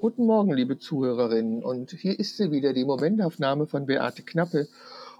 [0.00, 1.64] Guten Morgen, liebe Zuhörerinnen.
[1.64, 4.68] Und hier ist sie wieder, die Momentaufnahme von Beate Knappe.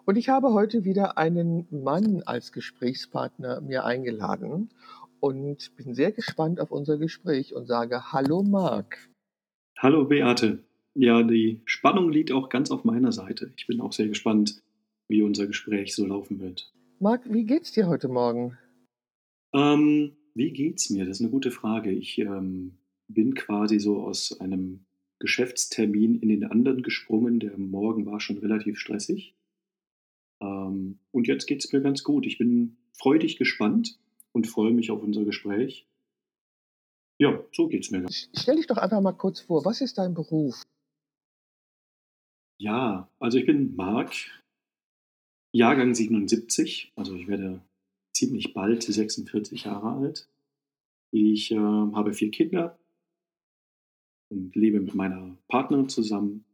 [0.04, 4.70] Und ich habe heute wieder einen Mann als Gesprächspartner mir eingeladen
[5.18, 9.08] und bin sehr gespannt auf unser Gespräch und sage Hallo Marc.
[9.78, 10.60] Hallo Beate.
[10.94, 13.52] Ja, die Spannung liegt auch ganz auf meiner Seite.
[13.56, 14.62] Ich bin auch sehr gespannt,
[15.08, 16.72] wie unser Gespräch so laufen wird.
[17.00, 18.56] Marc, wie geht's dir heute Morgen?
[19.52, 21.04] Ähm, wie geht's mir?
[21.04, 21.90] Das ist eine gute Frage.
[21.90, 22.78] Ich ähm,
[23.08, 24.84] bin quasi so aus einem
[25.18, 27.40] Geschäftstermin in den anderen gesprungen.
[27.40, 29.34] Der Morgen war schon relativ stressig.
[30.40, 32.26] Ähm, und jetzt geht es mir ganz gut.
[32.26, 33.98] Ich bin freudig gespannt
[34.32, 35.86] und freue mich auf unser Gespräch.
[37.20, 38.06] Ja, so geht es mir.
[38.08, 40.62] Stell dich doch einfach mal kurz vor, was ist dein Beruf?
[42.60, 44.12] Ja, also ich bin Marc,
[45.52, 47.62] Jahrgang 77, also ich werde
[48.12, 50.28] ziemlich bald 46 Jahre alt.
[51.10, 52.78] Ich äh, habe vier Kinder
[54.30, 56.44] und lebe mit meiner Partnerin zusammen.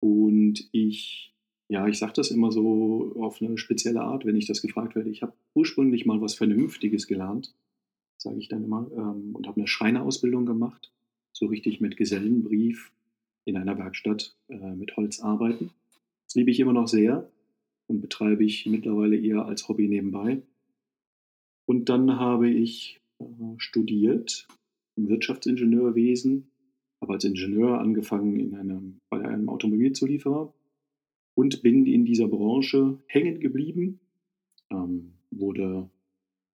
[0.00, 1.34] Und ich,
[1.68, 5.10] ja, ich sage das immer so auf eine spezielle Art, wenn ich das gefragt werde.
[5.10, 7.54] Ich habe ursprünglich mal was Vernünftiges gelernt,
[8.16, 10.90] sage ich dann immer, ähm, und habe eine Schreinerausbildung gemacht,
[11.32, 12.92] so richtig mit Gesellenbrief
[13.44, 15.70] in einer Werkstatt äh, mit Holz arbeiten.
[16.26, 17.28] Das liebe ich immer noch sehr
[17.86, 20.42] und betreibe ich mittlerweile eher als Hobby nebenbei.
[21.66, 23.24] Und dann habe ich äh,
[23.58, 24.48] studiert
[24.96, 26.51] im Wirtschaftsingenieurwesen
[27.02, 30.54] habe als Ingenieur angefangen in einem, bei einem Automobilzulieferer
[31.34, 34.00] und bin in dieser Branche hängen geblieben,
[34.70, 35.90] ähm, wurde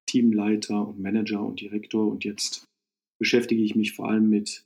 [0.07, 2.67] Teamleiter und Manager und Direktor und jetzt
[3.19, 4.65] beschäftige ich mich vor allem mit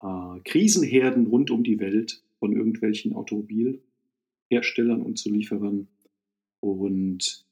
[0.00, 5.88] äh, Krisenherden rund um die Welt von irgendwelchen Automobilherstellern und Zulieferern
[6.60, 7.44] und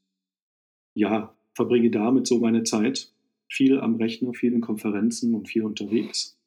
[0.95, 3.12] ja, verbringe damit so meine Zeit.
[3.50, 6.38] Viel am Rechner, viel in Konferenzen und viel unterwegs.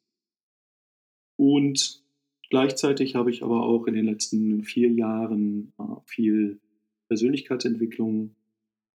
[1.42, 2.04] Und
[2.50, 6.60] gleichzeitig habe ich aber auch in den letzten vier Jahren äh, viel
[7.08, 8.36] Persönlichkeitsentwicklung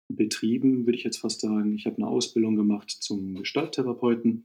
[0.08, 1.74] betrieben, würde ich jetzt fast sagen.
[1.74, 4.44] Ich habe eine Ausbildung gemacht zum Gestalttherapeuten.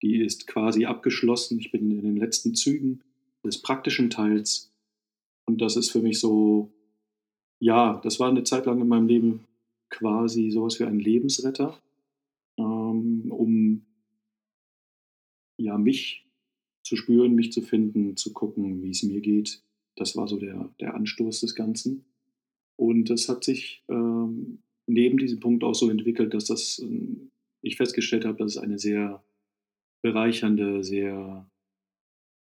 [0.00, 1.58] Die ist quasi abgeschlossen.
[1.58, 3.02] Ich bin in den letzten Zügen
[3.44, 4.72] des praktischen Teils.
[5.44, 6.70] Und das ist für mich so,
[7.58, 9.44] ja, das war eine Zeit lang in meinem Leben
[9.90, 11.82] quasi sowas wie ein Lebensretter,
[12.58, 13.84] ähm, um
[15.56, 16.23] ja, mich
[16.84, 19.62] zu spüren, mich zu finden, zu gucken, wie es mir geht.
[19.96, 22.04] Das war so der, der Anstoß des Ganzen.
[22.76, 27.30] Und das hat sich ähm, neben diesem Punkt auch so entwickelt, dass das, ähm,
[27.62, 29.24] ich festgestellt habe, dass es eine sehr
[30.02, 31.48] bereichernde, sehr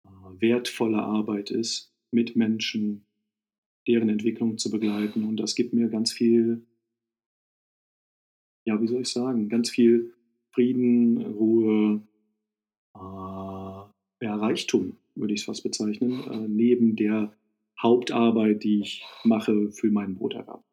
[0.06, 0.10] äh,
[0.40, 3.06] wertvolle Arbeit ist, mit Menschen
[3.88, 5.24] deren Entwicklung zu begleiten.
[5.24, 6.66] Und das gibt mir ganz viel,
[8.66, 10.14] ja, wie soll ich sagen, ganz viel
[10.52, 12.02] Frieden, Ruhe,
[12.96, 13.81] äh,
[14.22, 17.34] ja, Reichtum, würde ich es fast bezeichnen, äh, neben der
[17.82, 20.64] Hauptarbeit, die ich mache für meinen Broterwerb.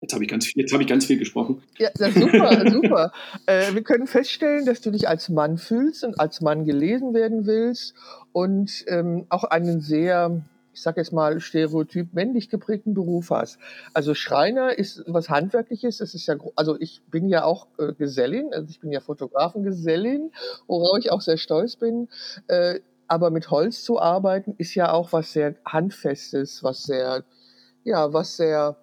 [0.00, 1.62] Jetzt habe ich, ganz viel, hab ich ganz viel gesprochen.
[1.78, 3.12] Ja, super, super.
[3.46, 7.46] Äh, wir können feststellen, dass du dich als Mann fühlst und als Mann gelesen werden
[7.46, 7.94] willst
[8.32, 13.58] und ähm, auch einen sehr ich sage jetzt mal, stereotyp männlich geprägten Beruf hast.
[13.94, 18.52] Also Schreiner ist was Handwerkliches, das ist ja, also ich bin ja auch äh, Gesellin,
[18.52, 20.32] also ich bin ja Fotografengesellin,
[20.66, 22.08] worauf ich auch sehr stolz bin.
[22.48, 27.22] Äh, aber mit Holz zu arbeiten ist ja auch was sehr Handfestes, was sehr,
[27.84, 28.76] ja, was sehr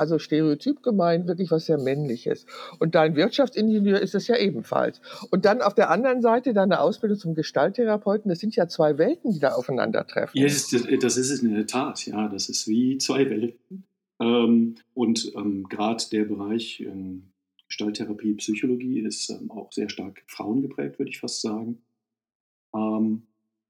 [0.00, 2.46] also Stereotyp gemeint, wirklich was sehr Männliches.
[2.78, 5.00] Und dein Wirtschaftsingenieur ist es ja ebenfalls.
[5.30, 9.32] Und dann auf der anderen Seite deine Ausbildung zum Gestalttherapeuten, das sind ja zwei Welten,
[9.32, 10.40] die da aufeinandertreffen.
[10.40, 10.72] Ja, das,
[11.16, 13.84] ist es in der Tat, ja, das ist wie zwei Welten.
[14.20, 17.30] Ähm, und ähm, gerade der Bereich ähm,
[17.68, 21.82] Gestalttherapie, Psychologie ist auch sehr stark frauengeprägt, würde ich fast sagen.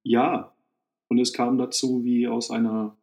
[0.03, 0.55] Ja,
[1.09, 2.97] und es kam dazu wie aus einer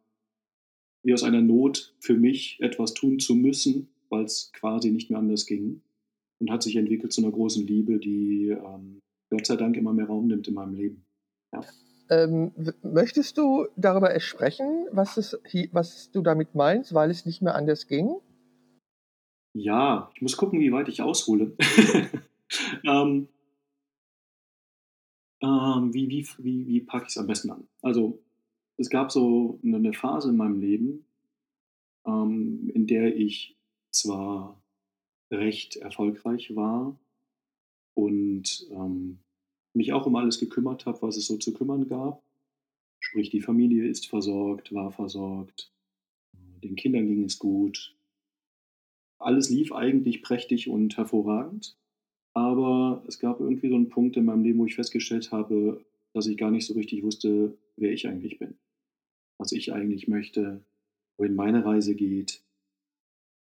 [1.02, 5.18] wie aus einer Not für mich etwas tun zu müssen, weil es quasi nicht mehr
[5.18, 5.82] anders ging.
[6.40, 9.00] Und hat sich entwickelt zu einer großen Liebe, die ähm,
[9.30, 11.04] Gott sei Dank immer mehr Raum nimmt in meinem Leben.
[11.52, 11.64] Ja.
[12.10, 12.52] Ähm,
[12.82, 15.38] möchtest du darüber sprechen, was, es,
[15.72, 18.16] was du damit meinst, weil es nicht mehr anders ging?
[19.54, 21.56] Ja, ich muss gucken, wie weit ich aushole.
[22.84, 23.28] ähm,
[25.42, 27.68] ähm, wie wie, wie, wie packe ich es am besten an?
[27.82, 28.22] Also
[28.78, 31.04] es gab so eine Phase in meinem Leben,
[32.06, 33.56] ähm, in der ich
[33.90, 34.62] zwar
[35.30, 36.98] recht erfolgreich war
[37.94, 39.18] und ähm,
[39.74, 42.22] mich auch um alles gekümmert habe, was es so zu kümmern gab.
[43.00, 45.72] Sprich, die Familie ist versorgt, war versorgt,
[46.62, 47.94] den Kindern ging es gut.
[49.18, 51.76] Alles lief eigentlich prächtig und hervorragend.
[52.34, 56.26] aber es gab irgendwie so einen Punkt in meinem Leben, wo ich festgestellt habe, dass
[56.28, 58.56] ich gar nicht so richtig wusste, wer ich eigentlich bin,
[59.38, 60.64] was ich eigentlich möchte,
[61.16, 62.42] wohin meine Reise geht.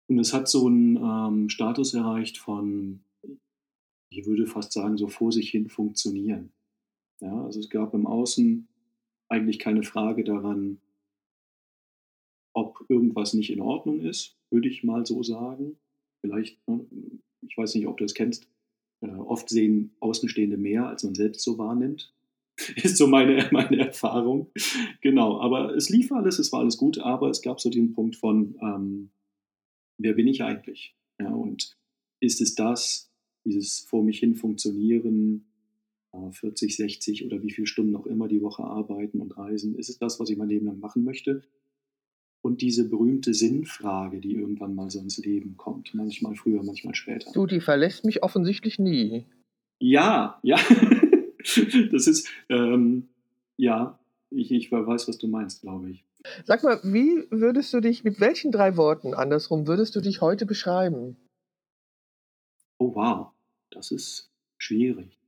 [0.08, 3.04] Und es hat so einen ähm, Status erreicht von,
[4.10, 6.52] ich würde fast sagen, so vor sich hin funktionieren.
[7.20, 8.68] Ja, also es gab im Außen
[9.28, 10.80] eigentlich keine Frage daran,
[12.54, 15.78] ob irgendwas nicht in Ordnung ist, würde ich mal so sagen.
[16.20, 16.84] Vielleicht, ne,
[17.40, 18.46] ich weiß nicht, ob du es kennst,
[19.00, 22.12] äh, oft sehen Außenstehende mehr, als man selbst so wahrnimmt.
[22.82, 24.50] Ist so meine, meine Erfahrung.
[25.00, 28.16] Genau, aber es lief alles, es war alles gut, aber es gab so den Punkt
[28.16, 29.10] von, ähm,
[29.98, 30.96] wer bin ich eigentlich?
[31.20, 31.76] Ja, und
[32.20, 33.10] ist es das,
[33.44, 35.46] dieses vor mich hin funktionieren,
[36.32, 39.98] 40, 60 oder wie viele Stunden auch immer die Woche arbeiten und reisen, ist es
[39.98, 41.42] das, was ich mein Leben lang machen möchte?
[42.44, 47.30] Und diese berühmte Sinnfrage, die irgendwann mal so ins Leben kommt, manchmal früher, manchmal später.
[47.32, 49.26] Du, die verlässt mich offensichtlich nie.
[49.80, 50.56] Ja, ja.
[51.92, 53.08] das ist, ähm,
[53.56, 53.98] ja,
[54.30, 56.04] ich, ich weiß, was du meinst, glaube ich.
[56.44, 60.46] Sag mal, wie würdest du dich, mit welchen drei Worten andersrum würdest du dich heute
[60.46, 61.16] beschreiben?
[62.78, 63.28] Oh, wow,
[63.70, 65.18] das ist schwierig.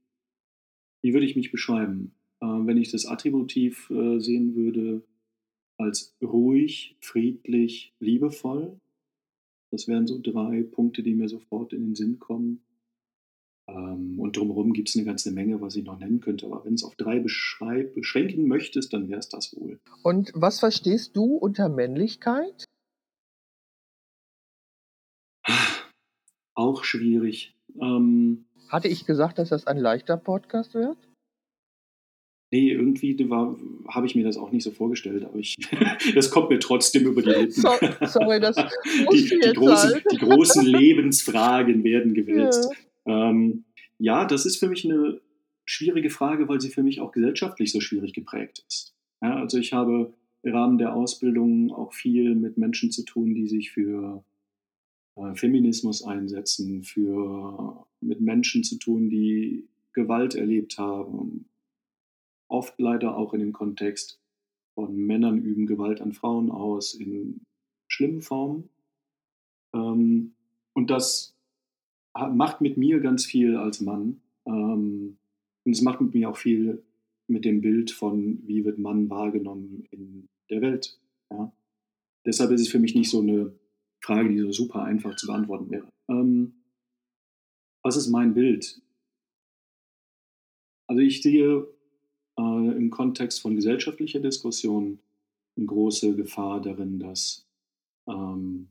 [1.01, 2.13] Wie würde ich mich beschreiben?
[2.41, 5.03] Äh, wenn ich das Attributiv äh, sehen würde,
[5.77, 8.79] als ruhig, friedlich, liebevoll.
[9.71, 12.61] Das wären so drei Punkte, die mir sofort in den Sinn kommen.
[13.67, 16.45] Ähm, und drumherum gibt es eine ganze Menge, was ich noch nennen könnte.
[16.45, 19.79] Aber wenn es auf drei beschränken möchtest, dann wäre es das wohl.
[20.03, 22.65] Und was verstehst du unter Männlichkeit?
[26.53, 27.55] Auch schwierig.
[27.81, 30.97] Ähm, Hatte ich gesagt, dass das ein leichter Podcast wird?
[32.51, 33.17] Nee, irgendwie
[33.89, 35.57] habe ich mir das auch nicht so vorgestellt, aber ich,
[36.15, 37.51] das kommt mir trotzdem über die Lippen.
[37.51, 37.69] So,
[38.05, 38.55] sorry, das
[39.11, 40.05] die, die, großen, halt.
[40.11, 42.69] die großen Lebensfragen werden gewälzt.
[42.71, 42.77] Ja.
[43.05, 43.65] Ähm,
[43.97, 45.21] ja, das ist für mich eine
[45.65, 48.95] schwierige Frage, weil sie für mich auch gesellschaftlich so schwierig geprägt ist.
[49.21, 50.13] Ja, also ich habe
[50.43, 54.23] im Rahmen der Ausbildung auch viel mit Menschen zu tun, die sich für
[55.15, 61.49] äh, Feminismus einsetzen, für mit Menschen zu tun, die Gewalt erlebt haben,
[62.47, 64.19] oft leider auch in dem Kontext
[64.75, 67.41] von Männern üben Gewalt an Frauen aus in
[67.87, 68.69] schlimmen Formen.
[69.73, 70.35] Ähm,
[70.73, 71.34] und das
[72.15, 74.21] macht mit mir ganz viel als Mann.
[74.45, 75.17] Ähm,
[75.65, 76.83] und es macht mit mir auch viel
[77.27, 80.99] mit dem Bild von, wie wird Mann wahrgenommen in der Welt.
[81.31, 81.51] Ja?
[82.25, 83.53] Deshalb ist es für mich nicht so eine
[83.99, 85.87] Frage, die so super einfach zu beantworten wäre.
[86.07, 86.53] Ähm,
[87.83, 88.81] was ist mein Bild?
[90.87, 91.67] Also ich sehe
[92.37, 94.99] äh, im Kontext von gesellschaftlicher Diskussion
[95.57, 97.47] eine große Gefahr darin, dass
[98.07, 98.67] ähm,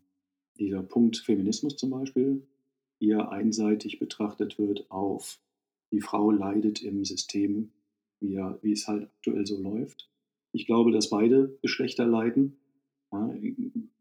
[0.59, 2.47] dieser Punkt Feminismus zum Beispiel
[3.01, 5.41] eher einseitig betrachtet wird auf
[5.93, 7.71] die Frau leidet im System,
[8.21, 10.11] wie, er, wie es halt aktuell so läuft.
[10.53, 12.57] Ich glaube, dass beide Geschlechter leiden,
[13.13, 13.35] ja,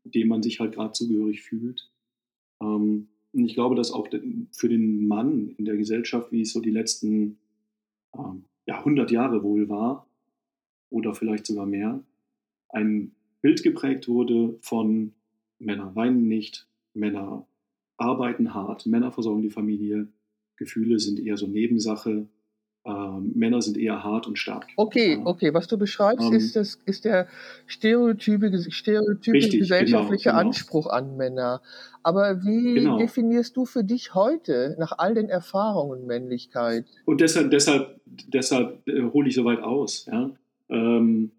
[0.04, 1.92] dem man sich halt gerade zugehörig fühlt.
[2.62, 4.08] Ähm, und ich glaube, dass auch
[4.52, 7.38] für den Mann in der Gesellschaft, wie es so die letzten
[8.16, 10.08] ähm, ja, 100 Jahre wohl war
[10.90, 12.04] oder vielleicht sogar mehr,
[12.70, 15.14] ein Bild geprägt wurde von
[15.60, 17.46] Männer weinen nicht, Männer
[17.98, 20.08] arbeiten hart, Männer versorgen die Familie,
[20.58, 22.28] Gefühle sind eher so Nebensache,
[22.86, 24.68] ähm, Männer sind eher hart und stark.
[24.76, 27.28] Okay, okay, was du beschreibst, ähm, ist, das, ist der
[27.66, 30.50] stereotype, stereotype richtig, gesellschaftliche genau, genau.
[30.50, 31.62] Anspruch an Männer.
[32.04, 32.98] Aber wie genau.
[32.98, 36.86] definierst du für dich heute, nach all den Erfahrungen, Männlichkeit?
[37.06, 40.06] Und deshalb, deshalb, deshalb äh, hole ich so weit aus.
[40.12, 40.32] Ja?
[40.70, 41.32] Ähm,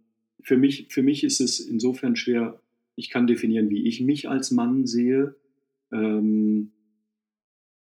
[0.42, 2.58] für, mich, für mich ist es insofern schwer,
[2.96, 5.34] ich kann definieren, wie ich mich als Mann sehe.
[5.92, 6.72] Ähm,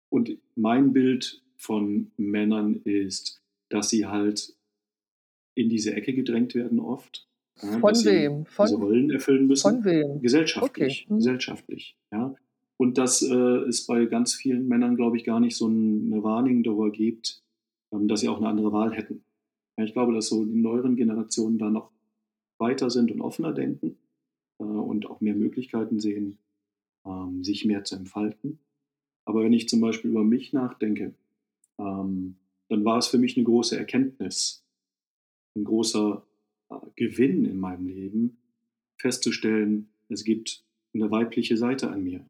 [0.09, 4.55] und mein Bild von Männern ist, dass sie halt
[5.55, 7.27] in diese Ecke gedrängt werden oft.
[7.61, 8.45] Ja, von wem?
[8.45, 9.61] Von, diese Rollen erfüllen müssen.
[9.61, 10.21] Von wem?
[10.21, 11.03] Gesellschaftlich.
[11.03, 11.09] Okay.
[11.09, 11.17] Hm.
[11.17, 11.97] Gesellschaftlich.
[12.11, 12.35] Ja.
[12.77, 13.35] Und dass äh,
[13.67, 17.43] es bei ganz vielen Männern, glaube ich, gar nicht so eine Wahrnehmung darüber gibt,
[17.91, 19.25] ähm, dass sie auch eine andere Wahl hätten.
[19.77, 21.91] Ja, ich glaube, dass so die neueren Generationen da noch
[22.57, 23.97] weiter sind und offener denken
[24.59, 26.37] äh, und auch mehr Möglichkeiten sehen,
[27.05, 28.59] ähm, sich mehr zu entfalten.
[29.25, 31.13] Aber wenn ich zum Beispiel über mich nachdenke,
[31.77, 32.35] ähm,
[32.67, 34.63] dann war es für mich eine große Erkenntnis,
[35.55, 36.25] ein großer
[36.69, 38.37] äh, Gewinn in meinem Leben,
[38.97, 40.63] festzustellen, es gibt
[40.93, 42.25] eine weibliche Seite an mir.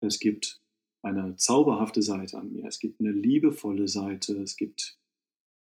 [0.00, 0.60] Es gibt
[1.02, 2.66] eine zauberhafte Seite an mir.
[2.66, 4.34] Es gibt eine liebevolle Seite.
[4.40, 4.98] Es gibt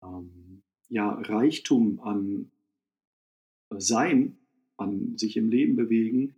[0.04, 2.52] ähm, ja, Reichtum an
[3.70, 4.38] Sein,
[4.78, 6.36] an sich im Leben bewegen,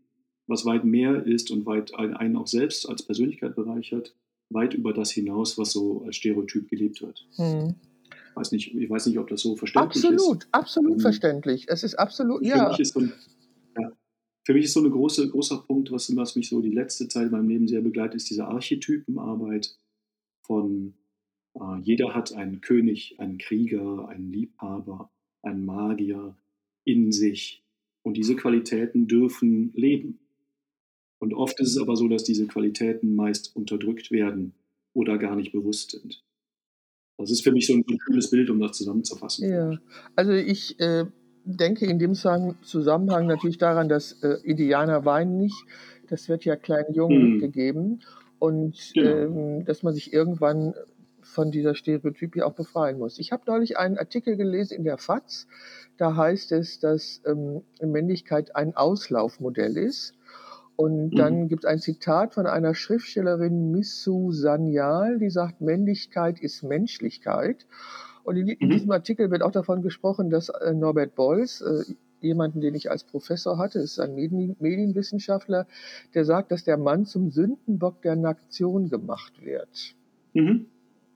[0.48, 4.16] was weit mehr ist und weit einen auch selbst als Persönlichkeit bereichert,
[4.50, 7.26] weit über das hinaus, was so als Stereotyp gelebt wird.
[7.38, 7.76] Mhm.
[8.10, 10.48] Ich weiß nicht, ich weiß nicht, ob das so verständlich Absolut, ist.
[10.52, 11.66] absolut Ähm, verständlich.
[11.68, 12.70] Es ist absolut, für ja.
[12.70, 13.14] mich ist so ein,
[13.80, 13.92] ja,
[14.44, 17.28] für mich ist so ein große, großer Punkt, was, was mich so die letzte Zeit
[17.28, 19.78] in meinem Leben sehr begleitet, ist diese Archetypenarbeit
[20.42, 20.96] von
[21.56, 26.36] äh, jeder hat einen König, einen Krieger, einen Liebhaber, einen Magier
[26.84, 27.64] in sich.
[28.02, 30.20] Und diese Qualitäten dürfen leben.
[31.24, 34.54] Und oft ist es aber so, dass diese Qualitäten meist unterdrückt werden
[34.94, 36.22] oder gar nicht bewusst sind.
[37.18, 39.50] Das ist für mich so ein, schönes Bild, um das zusammenzufassen.
[39.50, 39.78] Ja,
[40.18, 41.06] also ich äh,
[41.46, 45.56] denke in dem Zusammen- Zusammenhang natürlich daran, dass äh, Indianer weinen nicht.
[46.10, 48.02] Das wird ja kleinen Jungen Hm, mitgegeben.
[48.38, 49.10] Und genau.
[49.10, 50.74] ähm, dass man sich irgendwann
[51.22, 53.18] von dieser Stereotypie auch befreien muss.
[53.18, 55.48] Ich habe neulich einen Artikel gelesen in der FAZ.
[55.96, 60.16] Da heißt es, dass ähm, Männlichkeit ein Auslaufmodell ist.
[60.76, 61.18] Und Mhm.
[61.18, 67.66] dann gibt es ein Zitat von einer Schriftstellerin Missou Sanyal, die sagt, Männlichkeit ist Menschlichkeit.
[68.24, 68.72] Und in, in Mhm.
[68.72, 71.84] diesem Artikel wird auch davon gesprochen, dass äh, Norbert Beuys, äh,
[72.22, 75.68] jemanden, den ich als Professor hatte, ist ein Medien, Medienwissenschaftler,
[76.14, 79.96] der sagt, dass der Mann zum Sündenbock der Nation gemacht wird.
[80.34, 80.66] Mhm.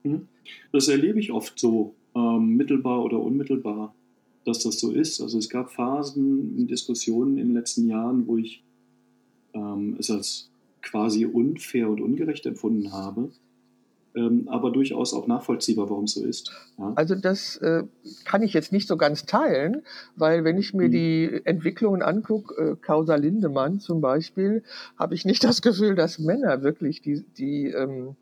[0.04, 0.28] Mhm.
[0.72, 3.94] Das erlebe ich oft so, ähm, mittelbar oder unmittelbar,
[4.44, 5.20] dass das so ist.
[5.20, 8.62] Also es gab Phasen in Diskussionen in den letzten Jahren, wo ich
[9.58, 10.50] ähm, es als
[10.82, 13.30] quasi unfair und ungerecht empfunden habe,
[14.14, 16.52] ähm, aber durchaus auch nachvollziehbar, warum es so ist.
[16.78, 16.92] Ja?
[16.96, 17.82] Also das äh,
[18.24, 19.82] kann ich jetzt nicht so ganz teilen,
[20.16, 20.92] weil wenn ich mir Mhm.
[20.92, 24.62] die Entwicklungen angucke, äh, Causa Lindemann zum Beispiel,
[24.98, 28.16] habe ich nicht das Gefühl, dass Männer wirklich die, die, ähm,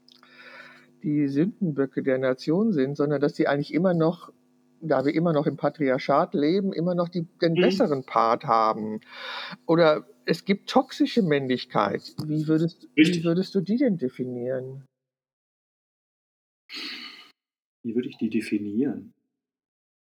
[1.03, 4.33] die Sündenböcke der Nation sind, sondern dass die eigentlich immer noch,
[4.81, 7.61] da wir immer noch im Patriarchat leben, immer noch die, den Mhm.
[7.61, 9.01] besseren Part haben.
[9.67, 12.15] Oder es gibt toxische Männlichkeit.
[12.27, 14.85] Wie würdest, wie würdest du die denn definieren?
[17.83, 19.15] Wie würde ich die definieren?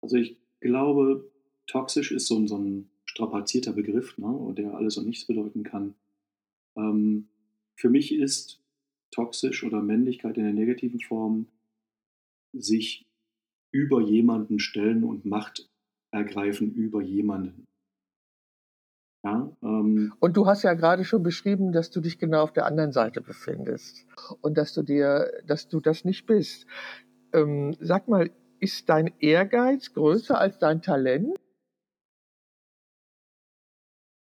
[0.02, 1.32] Also ich glaube,
[1.68, 5.94] toxisch ist so ein, so ein strapazierter Begriff, ne, der alles und nichts bedeuten kann.
[6.76, 7.30] Ähm,
[7.76, 8.60] für mich ist
[9.12, 11.48] toxisch oder Männlichkeit in der negativen Form
[12.54, 13.06] sich
[13.72, 15.70] über jemanden stellen und Macht
[16.12, 17.66] ergreifen über jemanden.
[19.26, 22.66] Ja, ähm, Und du hast ja gerade schon beschrieben, dass du dich genau auf der
[22.66, 24.06] anderen Seite befindest
[24.42, 26.68] und dass du dir, dass du das nicht bist.
[27.34, 28.30] Ähm, sag mal,
[28.60, 31.36] ist dein Ehrgeiz größer als dein Talent?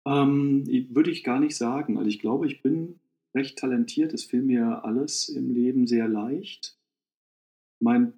[0.06, 1.98] ähm, würde ich gar nicht sagen.
[1.98, 3.00] Also ich glaube, ich bin
[3.36, 4.14] recht talentiert.
[4.14, 6.78] Es fiel mir alles im Leben sehr leicht.
[7.80, 8.14] Mein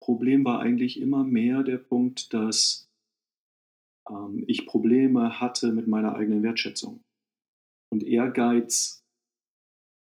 [0.00, 2.87] Problem war eigentlich immer mehr der Punkt, dass
[4.10, 7.00] ähm, ich Probleme hatte mit meiner eigenen Wertschätzung.
[7.90, 9.04] Und Ehrgeiz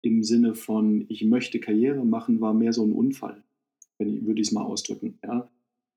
[0.02, 3.42] im Sinne von, ich möchte Karriere machen, war mehr so ein Unfall,
[3.98, 5.18] wenn ich, würde ich es mal ausdrücken.
[5.24, 5.50] Ja?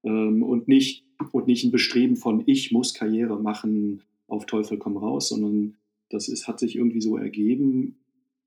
[0.03, 4.97] Ähm, und, nicht, und nicht ein Bestreben von, ich muss Karriere machen, auf Teufel komm
[4.97, 5.75] raus, sondern
[6.09, 7.97] das ist, hat sich irgendwie so ergeben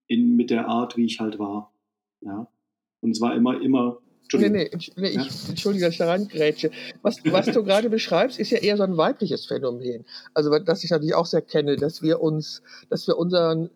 [0.07, 1.73] in, mit der Art, wie ich halt war.
[2.21, 2.49] Ja?
[3.01, 3.99] Und es war immer, immer,
[4.33, 5.23] Nee, nee, nee ja?
[5.23, 6.71] ich, entschuldige, dass ich da reingrätsche.
[7.03, 10.05] Was, was du gerade beschreibst, ist ja eher so ein weibliches Phänomen.
[10.33, 13.71] Also, das ich natürlich auch sehr kenne, dass wir uns, dass wir unseren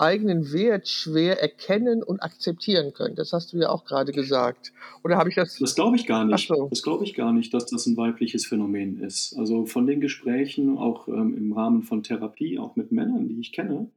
[0.00, 3.16] eigenen Wert schwer erkennen und akzeptieren können.
[3.16, 4.72] Das hast du ja auch gerade gesagt.
[5.04, 5.58] Oder habe ich das?
[5.58, 6.48] Das glaube ich gar nicht.
[6.48, 6.68] so.
[6.70, 9.36] Das glaube ich gar nicht, dass das ein weibliches Phänomen ist.
[9.36, 13.52] Also von den Gesprächen, auch ähm, im Rahmen von Therapie, auch mit Männern, die ich
[13.52, 13.90] kenne,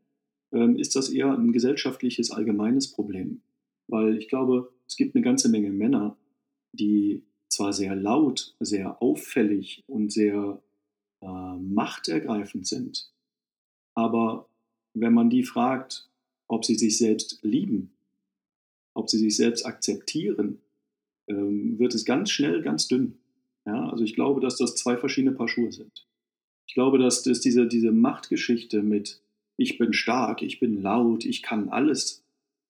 [0.52, 3.42] ähm, ist das eher ein gesellschaftliches, allgemeines Problem.
[3.88, 6.16] Weil ich glaube, es gibt eine ganze Menge Männer,
[6.72, 10.62] die zwar sehr laut, sehr auffällig und sehr
[11.20, 13.12] äh, machtergreifend sind,
[13.96, 14.48] aber
[14.94, 16.08] wenn man die fragt,
[16.48, 17.92] ob sie sich selbst lieben,
[18.94, 20.60] ob sie sich selbst akzeptieren,
[21.28, 23.18] ähm, wird es ganz schnell ganz dünn.
[23.66, 26.06] Ja, also ich glaube, dass das zwei verschiedene Paar Schuhe sind.
[26.68, 29.24] Ich glaube, dass das diese, diese Machtgeschichte mit
[29.58, 32.23] ich bin stark, ich bin laut, ich kann alles,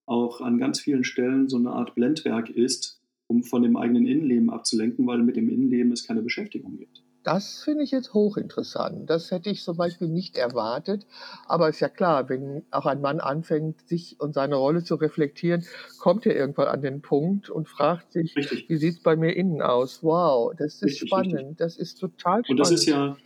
[0.05, 4.49] auch an ganz vielen Stellen so eine Art Blendwerk ist, um von dem eigenen Innenleben
[4.49, 7.03] abzulenken, weil mit dem Innenleben es keine Beschäftigung gibt.
[7.23, 9.09] Das finde ich jetzt hochinteressant.
[9.09, 11.07] Das hätte ich zum Beispiel nicht erwartet.
[11.47, 15.63] Aber ist ja klar, wenn auch ein Mann anfängt, sich und seine Rolle zu reflektieren,
[15.99, 19.33] kommt er irgendwann an den Punkt und fragt sich, Richtig, wie sieht es bei mir
[19.37, 20.03] innen aus?
[20.03, 21.31] Wow, das ist richtig, richtig.
[21.31, 21.61] spannend.
[21.61, 23.17] Das ist total Und das ist spannend.
[23.17, 23.23] ja,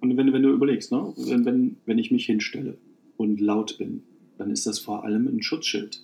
[0.00, 2.76] und wenn, wenn du überlegst, ne, wenn, wenn, wenn ich mich hinstelle
[3.16, 4.02] und laut bin,
[4.38, 6.00] dann ist das vor allem ein Schutzschild.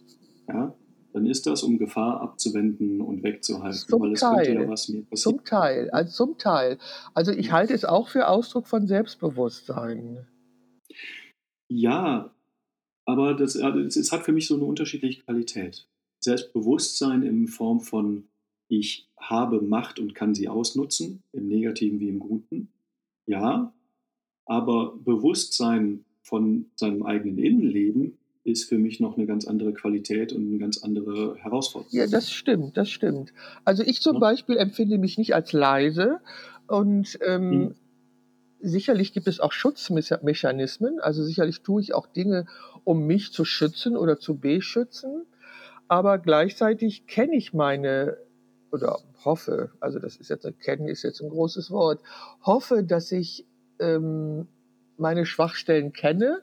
[0.49, 0.75] Ja?
[1.13, 4.69] Dann ist das, um Gefahr abzuwenden und wegzuhalten, Zum weil es könnte ja Teil.
[4.69, 5.37] was mir passieren.
[5.37, 5.91] Zum Teil.
[5.91, 6.79] Also zum Teil.
[7.15, 10.27] Also ich halte es auch für Ausdruck von Selbstbewusstsein.
[11.69, 12.35] Ja,
[13.07, 15.87] Aber das, es hat für mich so eine unterschiedliche Qualität.
[16.21, 18.29] Selbstbewusstsein in Form von,
[18.69, 22.73] ich habe Macht und kann sie ausnutzen, im Negativen wie im Guten.
[23.27, 23.73] Ja,
[24.47, 30.47] aber Bewusstsein von seinem eigenen Innenleben ist für mich noch eine ganz andere Qualität und
[30.47, 31.93] eine ganz andere Herausforderung.
[31.97, 33.33] Ja, das stimmt, das stimmt.
[33.65, 34.21] Also ich zum ja.
[34.21, 36.21] Beispiel empfinde mich nicht als leise
[36.67, 37.75] und ähm, hm.
[38.61, 41.01] sicherlich gibt es auch Schutzmechanismen.
[41.01, 42.47] Also sicherlich tue ich auch Dinge,
[42.85, 45.25] um mich zu schützen oder zu beschützen.
[45.89, 48.19] Aber gleichzeitig kenne ich meine
[48.73, 52.01] oder hoffe, also das ist jetzt kennen ist jetzt ein großes Wort,
[52.43, 53.47] hoffe, dass ich
[53.79, 54.49] ähm,
[54.97, 56.43] meine Schwachstellen kenne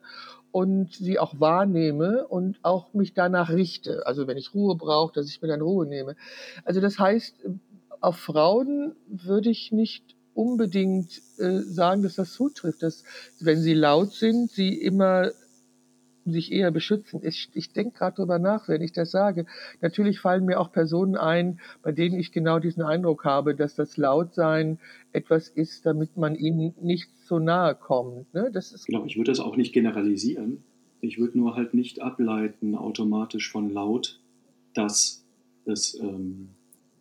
[0.52, 4.06] und sie auch wahrnehme und auch mich danach richte.
[4.06, 6.16] Also wenn ich Ruhe brauche, dass ich mir dann Ruhe nehme.
[6.66, 7.36] Also das heißt,
[8.02, 13.04] auf Frauen würde ich nicht unbedingt äh, sagen, dass das zutrifft, dass
[13.40, 15.32] wenn sie laut sind, sie immer
[16.26, 17.22] sich eher beschützen.
[17.24, 19.46] Ich, ich denke gerade drüber nach, wenn ich das sage.
[19.82, 23.98] Natürlich fallen mir auch Personen ein, bei denen ich genau diesen Eindruck habe, dass das
[23.98, 24.80] Lautsein
[25.14, 28.34] etwas ist, damit man ihnen nicht so nahe kommt.
[28.34, 28.50] Ne?
[28.54, 30.64] Das ist genau, ich würde das auch nicht generalisieren.
[31.00, 34.20] Ich würde nur halt nicht ableiten automatisch von laut,
[34.74, 35.26] dass
[35.66, 36.50] es ähm,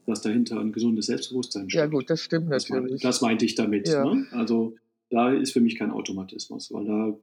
[0.07, 1.79] dass dahinter ein gesundes Selbstbewusstsein steht.
[1.79, 3.01] Ja gut, das stimmt natürlich.
[3.01, 3.89] Das, meinte ich damit.
[3.89, 4.05] Ja.
[4.05, 4.27] Ne?
[4.33, 4.75] Also
[5.09, 7.17] da ist für mich kein Automatismus, weil da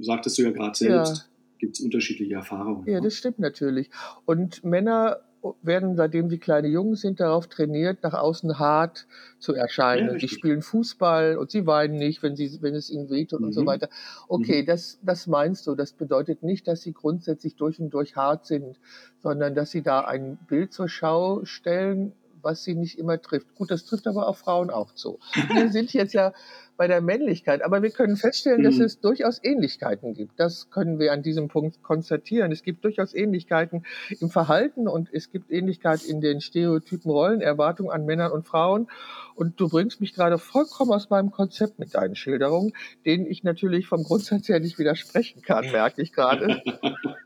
[0.00, 1.24] sagtest du ja gerade selbst, ja.
[1.58, 2.86] gibt es unterschiedliche Erfahrungen.
[2.86, 3.02] Ja, ne?
[3.02, 3.90] das stimmt natürlich.
[4.24, 5.20] Und Männer
[5.62, 9.06] werden, seitdem sie kleine Jungs sind, darauf trainiert, nach außen hart
[9.38, 10.08] zu erscheinen.
[10.08, 13.46] Ja, die spielen Fußball und sie weinen nicht, wenn, sie, wenn es ihnen wehtut mhm.
[13.46, 13.66] und so mhm.
[13.66, 13.88] weiter.
[14.28, 14.66] Okay, mhm.
[14.66, 15.74] das, das meinst du.
[15.74, 18.78] Das bedeutet nicht, dass sie grundsätzlich durch und durch hart sind,
[19.18, 23.54] sondern dass sie da ein Bild zur Schau stellen, was sie nicht immer trifft.
[23.54, 25.18] Gut, das trifft aber auf Frauen auch zu.
[25.52, 26.32] Wir sind jetzt ja
[26.80, 27.62] bei der Männlichkeit.
[27.62, 28.64] Aber wir können feststellen, mhm.
[28.64, 30.40] dass es durchaus Ähnlichkeiten gibt.
[30.40, 32.52] Das können wir an diesem Punkt konstatieren.
[32.52, 33.84] Es gibt durchaus Ähnlichkeiten
[34.18, 38.88] im Verhalten und es gibt Ähnlichkeit in den Stereotypen Rollenerwartungen an Männern und Frauen.
[39.34, 42.72] Und du bringst mich gerade vollkommen aus meinem Konzept mit deinen Schilderungen,
[43.04, 46.62] denen ich natürlich vom Grundsatz her nicht widersprechen kann, merke ich gerade.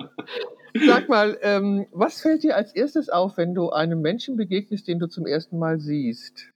[0.85, 4.99] Sag mal, ähm, was fällt dir als erstes auf, wenn du einem Menschen begegnest, den
[4.99, 6.51] du zum ersten Mal siehst?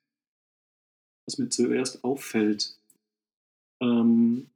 [1.29, 2.78] Was mir zuerst auffällt,
[3.81, 4.51] ähm,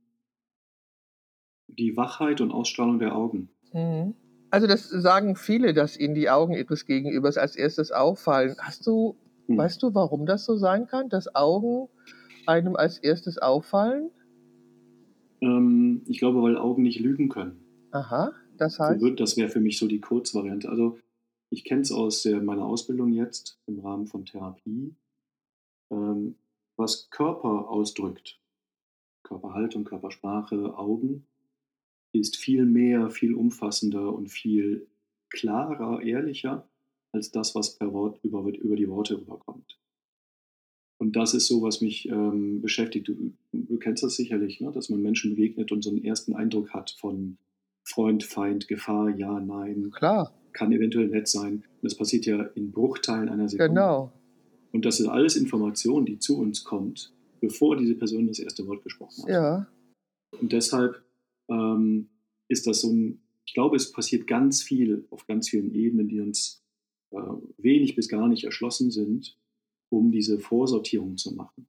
[1.68, 3.48] die Wachheit und Ausstrahlung der Augen.
[3.72, 4.14] Mhm.
[4.50, 8.54] Also das sagen viele, dass ihnen die Augen ihres Gegenübers als erstes auffallen.
[8.58, 9.56] Hast du, hm.
[9.56, 11.88] weißt du, warum das so sein kann, dass Augen
[12.46, 14.10] einem als erstes auffallen?
[15.40, 17.64] Ähm, ich glaube, weil Augen nicht lügen können.
[17.92, 19.02] Aha, das heißt?
[19.16, 20.68] Das wäre für mich so die Kurzvariante.
[20.68, 20.98] Also
[21.48, 24.94] ich kenne es aus der, meiner Ausbildung jetzt im Rahmen von Therapie,
[25.90, 26.34] ähm,
[26.76, 28.41] was Körper ausdrückt
[29.22, 31.26] Körperhaltung, Körpersprache, Augen
[32.12, 34.86] ist viel mehr, viel umfassender und viel
[35.30, 36.68] klarer, ehrlicher
[37.10, 39.78] als das, was per Wort über, über die Worte rüberkommt.
[40.98, 43.08] Und das ist so, was mich ähm, beschäftigt.
[43.08, 44.70] Du, du, kennst das sicherlich, ne?
[44.72, 47.38] dass man Menschen begegnet und so einen ersten Eindruck hat von
[47.82, 49.90] Freund, Feind, Gefahr, ja, nein.
[49.90, 50.32] Klar.
[50.52, 51.54] Kann eventuell nett sein.
[51.54, 53.70] Und das passiert ja in Bruchteilen einer Sekunde.
[53.70, 54.12] Genau.
[54.70, 58.82] Und das sind alles Informationen, die zu uns kommt, bevor diese Person das erste Wort
[58.84, 59.28] gesprochen hat.
[59.28, 59.66] Ja.
[60.40, 61.02] Und deshalb
[61.50, 62.08] ähm,
[62.48, 66.20] ist das so ein, ich glaube, es passiert ganz viel auf ganz vielen Ebenen, die
[66.20, 66.64] uns
[67.10, 67.18] äh,
[67.58, 69.36] wenig bis gar nicht erschlossen sind,
[69.90, 71.66] um diese Vorsortierung zu machen.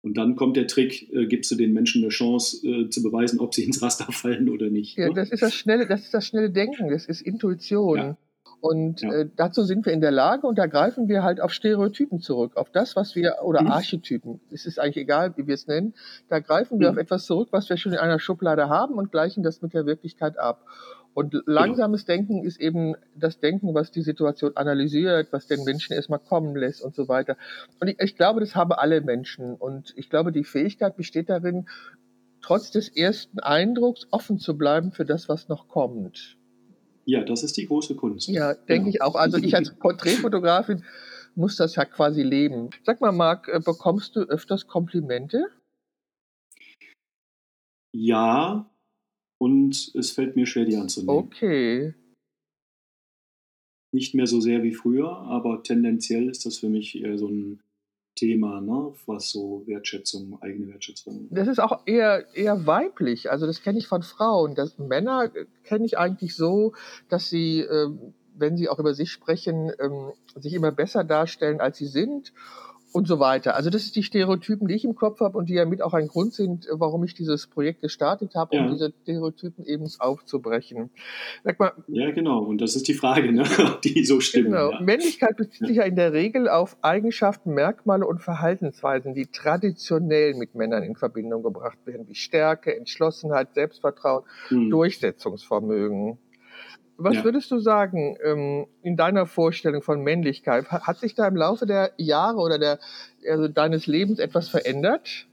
[0.00, 3.40] Und dann kommt der Trick, äh, gibst du den Menschen eine Chance äh, zu beweisen,
[3.40, 4.96] ob sie ins Raster fallen oder nicht.
[4.96, 5.14] Ja, ne?
[5.14, 7.98] das ist das schnelle, das ist das schnelle Denken, das ist Intuition.
[7.98, 8.18] Ja.
[8.60, 9.12] Und ja.
[9.12, 12.56] äh, dazu sind wir in der Lage und da greifen wir halt auf Stereotypen zurück,
[12.56, 13.70] auf das, was wir, oder mhm.
[13.70, 15.94] Archetypen, es ist eigentlich egal, wie wir es nennen,
[16.28, 16.94] da greifen wir mhm.
[16.94, 19.86] auf etwas zurück, was wir schon in einer Schublade haben und gleichen das mit der
[19.86, 20.64] Wirklichkeit ab.
[21.14, 22.16] Und langsames genau.
[22.16, 26.80] Denken ist eben das Denken, was die Situation analysiert, was den Menschen erstmal kommen lässt
[26.82, 27.36] und so weiter.
[27.80, 29.56] Und ich, ich glaube, das haben alle Menschen.
[29.56, 31.66] Und ich glaube, die Fähigkeit besteht darin,
[32.40, 36.37] trotz des ersten Eindrucks offen zu bleiben für das, was noch kommt.
[37.08, 38.28] Ja, das ist die große Kunst.
[38.28, 38.88] Ja, denke genau.
[38.90, 39.14] ich auch.
[39.14, 40.84] Also ich als Porträtfotografin
[41.34, 42.68] muss das ja quasi leben.
[42.84, 45.46] Sag mal, Marc, äh, bekommst du öfters Komplimente?
[47.96, 48.68] Ja,
[49.40, 51.16] und es fällt mir schwer, die anzunehmen.
[51.16, 51.94] Okay.
[53.94, 57.60] Nicht mehr so sehr wie früher, aber tendenziell ist das für mich eher so ein
[58.18, 61.28] Thema, ne, was so Wertschätzung, eigene Wertschätzung.
[61.30, 63.30] Das ist auch eher, eher weiblich.
[63.30, 64.54] Also das kenne ich von Frauen.
[64.54, 65.30] Das, Männer
[65.64, 66.72] kenne ich eigentlich so,
[67.08, 71.78] dass sie, ähm, wenn sie auch über sich sprechen, ähm, sich immer besser darstellen, als
[71.78, 72.32] sie sind
[72.92, 73.54] und so weiter.
[73.54, 75.92] Also das sind die Stereotypen, die ich im Kopf habe und die ja mit auch
[75.94, 78.70] ein Grund sind, warum ich dieses Projekt gestartet habe, um Ja.
[78.70, 80.90] diese Stereotypen eben aufzubrechen.
[81.44, 82.38] Sag mal, Ja, genau.
[82.42, 83.44] Und das ist die Frage, ne?
[83.84, 84.46] die so stimmen.
[84.52, 84.80] genau, Ja.
[84.80, 90.54] Männlichkeit bezieht sich ja in der Regel auf Eigenschaften, Merkmale und Verhaltensweisen, die traditionell mit
[90.54, 94.70] Männern in Verbindung gebracht werden, wie Stärke, Entschlossenheit, Selbstvertrauen, Hm.
[94.70, 96.18] Durchsetzungsvermögen.
[97.00, 97.24] Was Ja.
[97.24, 100.70] würdest du sagen ähm, in deiner Vorstellung von Männlichkeit?
[100.72, 102.80] Ha- Hat sich da im Laufe der Jahre oder der,
[103.28, 105.28] also deines Lebens etwas verändert?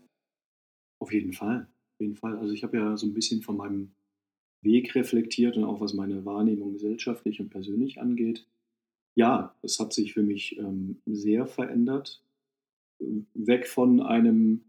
[0.99, 1.67] Auf jeden Fall.
[1.95, 2.38] Auf jeden Fall.
[2.38, 3.91] Also ich habe ja so ein bisschen von meinem
[4.62, 8.47] Weg reflektiert und auch was meine Wahrnehmung gesellschaftlich und persönlich angeht.
[9.15, 12.21] Ja, es hat sich für mich ähm, sehr verändert.
[13.34, 14.65] Weg von einem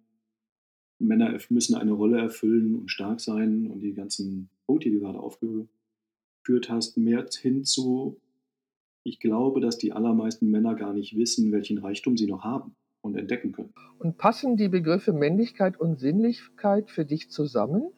[0.99, 5.21] Männer müssen eine Rolle erfüllen und stark sein und die ganzen Punkte, die du gerade
[6.47, 8.21] aufgeführt hast, mehr hin zu,
[9.05, 13.17] ich glaube, dass die allermeisten Männer gar nicht wissen, welchen Reichtum sie noch haben und
[13.17, 13.73] entdecken können.
[13.99, 17.91] Und passen die Begriffe Männlichkeit und Sinnlichkeit für dich zusammen?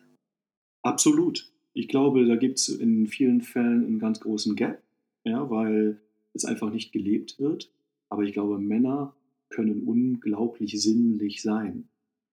[0.83, 1.53] Absolut.
[1.75, 4.83] Ich glaube, da gibt es in vielen Fällen einen ganz großen Gap,
[5.25, 6.01] ja, weil
[6.35, 7.71] es einfach nicht gelebt wird.
[8.11, 9.15] Aber ich glaube, Männer
[9.51, 11.89] können unglaublich sinnlich sein.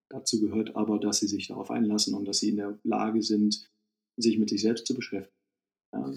[0.09, 3.69] Dazu gehört aber, dass sie sich darauf einlassen und dass sie in der Lage sind,
[4.17, 5.34] sich mit sich selbst zu beschäftigen.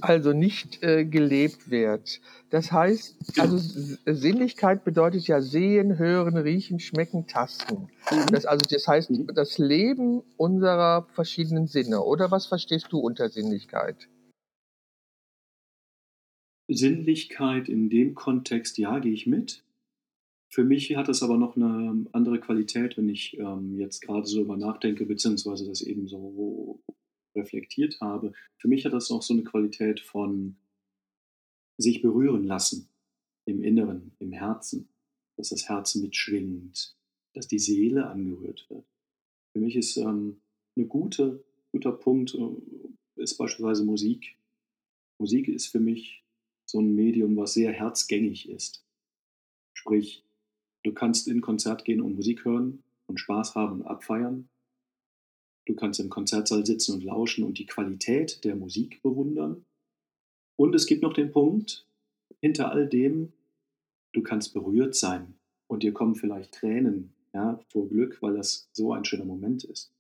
[0.01, 2.21] Also nicht äh, gelebt wird.
[2.51, 7.89] Das heißt, also Sinnlichkeit bedeutet ja sehen, hören, riechen, schmecken, tasten.
[8.31, 9.29] Das, also das heißt, Mhm.
[9.35, 12.03] das Leben unserer verschiedenen Sinne.
[12.03, 14.09] Oder was verstehst du unter Sinnlichkeit?
[16.71, 19.65] Sinnlichkeit in dem Kontext, ja, gehe ich mit.
[20.51, 24.41] Für mich hat es aber noch eine andere Qualität, wenn ich ähm, jetzt gerade so
[24.41, 26.81] über nachdenke, beziehungsweise das eben so
[27.39, 28.33] reflektiert habe.
[28.59, 30.57] Für mich hat das noch so eine Qualität von
[31.79, 32.89] sich berühren lassen
[33.47, 34.89] im Inneren, im Herzen,
[35.37, 36.97] dass das Herz mitschwingt,
[37.35, 38.85] dass die Seele angerührt wird.
[39.53, 40.41] Für mich ist ähm,
[40.77, 44.37] ein gute, guter Punkt äh, ist beispielsweise Musik.
[45.19, 46.25] Musik ist für mich
[46.67, 48.85] so ein Medium, was sehr herzgängig ist.
[49.75, 50.25] Sprich,
[50.85, 54.49] du kannst in Konzert gehen und Musik hören und Spaß haben und abfeiern.
[55.69, 59.67] Du kannst im Konzertsaal sitzen und lauschen und die Qualität der Musik bewundern.
[60.57, 61.87] Und es gibt noch den Punkt,
[62.41, 63.35] hinter all dem,
[64.15, 65.35] du kannst berührt sein
[65.67, 69.93] und dir kommen vielleicht Tränen ja, vor Glück, weil das so ein schöner Moment ist.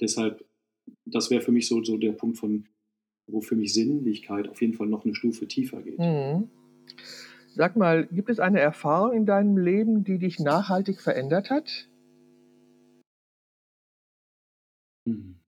[0.00, 0.44] Deshalb,
[1.04, 2.66] das wäre für mich so, so der Punkt von,
[3.28, 6.00] wo für mich Sinnlichkeit auf jeden Fall noch eine Stufe tiefer geht.
[6.00, 6.50] Mhm.
[7.54, 11.88] Sag mal, gibt es eine Erfahrung in deinem Leben, die dich nachhaltig verändert hat?
[15.08, 15.40] Mhm.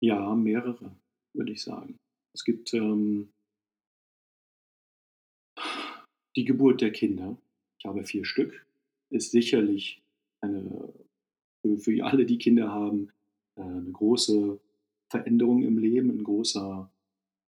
[0.00, 0.96] Ja, mehrere,
[1.34, 2.00] würde ich sagen.
[2.34, 3.32] Es gibt ähm,
[6.34, 7.38] die Geburt der Kinder.
[7.78, 8.66] Ich habe vier Stück.
[9.10, 10.02] Ist sicherlich
[10.40, 10.92] eine,
[11.60, 13.12] für, für alle, die Kinder haben,
[13.54, 14.58] äh, eine große
[15.10, 16.90] Veränderung im Leben, ein großer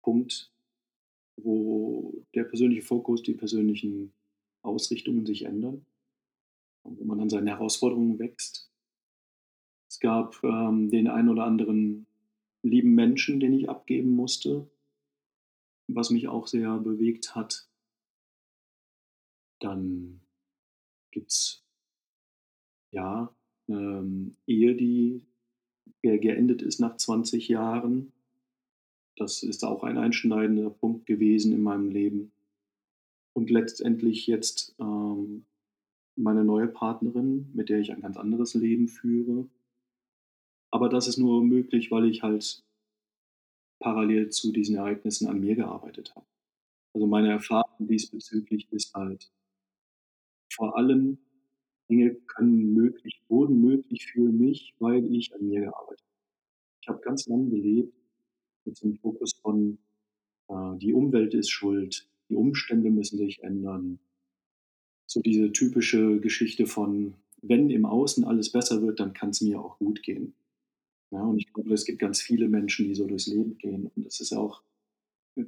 [0.03, 0.53] Punkt,
[1.41, 4.13] wo der persönliche Fokus, die persönlichen
[4.63, 5.87] Ausrichtungen sich ändern
[6.85, 8.71] wo man an seinen Herausforderungen wächst.
[9.89, 12.07] Es gab ähm, den einen oder anderen
[12.63, 14.69] lieben Menschen, den ich abgeben musste,
[15.87, 17.69] was mich auch sehr bewegt hat.
[19.61, 20.21] Dann
[21.11, 21.65] gibt es
[22.91, 23.35] ja
[23.69, 25.23] ähm, Ehe, die
[26.03, 28.13] ge- geendet ist nach 20 Jahren.
[29.17, 32.33] Das ist auch ein einschneidender Punkt gewesen in meinem Leben.
[33.33, 35.45] Und letztendlich jetzt ähm,
[36.17, 39.49] meine neue Partnerin, mit der ich ein ganz anderes Leben führe.
[40.71, 42.65] Aber das ist nur möglich, weil ich halt
[43.81, 46.27] parallel zu diesen Ereignissen an mir gearbeitet habe.
[46.95, 49.31] Also meine Erfahrung diesbezüglich ist halt
[50.53, 51.19] vor allem,
[51.91, 56.15] Dinge können möglich, wurden möglich für mich, weil ich an mir gearbeitet habe.
[56.81, 57.95] Ich habe ganz lange gelebt
[58.65, 59.79] mit dem Fokus von,
[60.49, 63.99] äh, die Umwelt ist schuld, die Umstände müssen sich ändern.
[65.07, 69.61] So diese typische Geschichte von, wenn im Außen alles besser wird, dann kann es mir
[69.61, 70.35] auch gut gehen.
[71.11, 73.91] Ja, und ich glaube, es gibt ganz viele Menschen, die so durchs Leben gehen.
[73.95, 74.63] Und das ist auch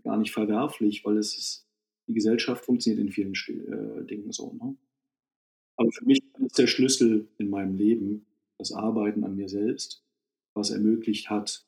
[0.05, 1.67] gar nicht verwerflich, weil es ist,
[2.07, 4.53] die Gesellschaft funktioniert in vielen Sti- äh, Dingen so.
[4.53, 4.77] Ne?
[5.77, 8.27] Aber für mich ist der Schlüssel in meinem Leben
[8.59, 10.03] das Arbeiten an mir selbst,
[10.55, 11.67] was ermöglicht hat,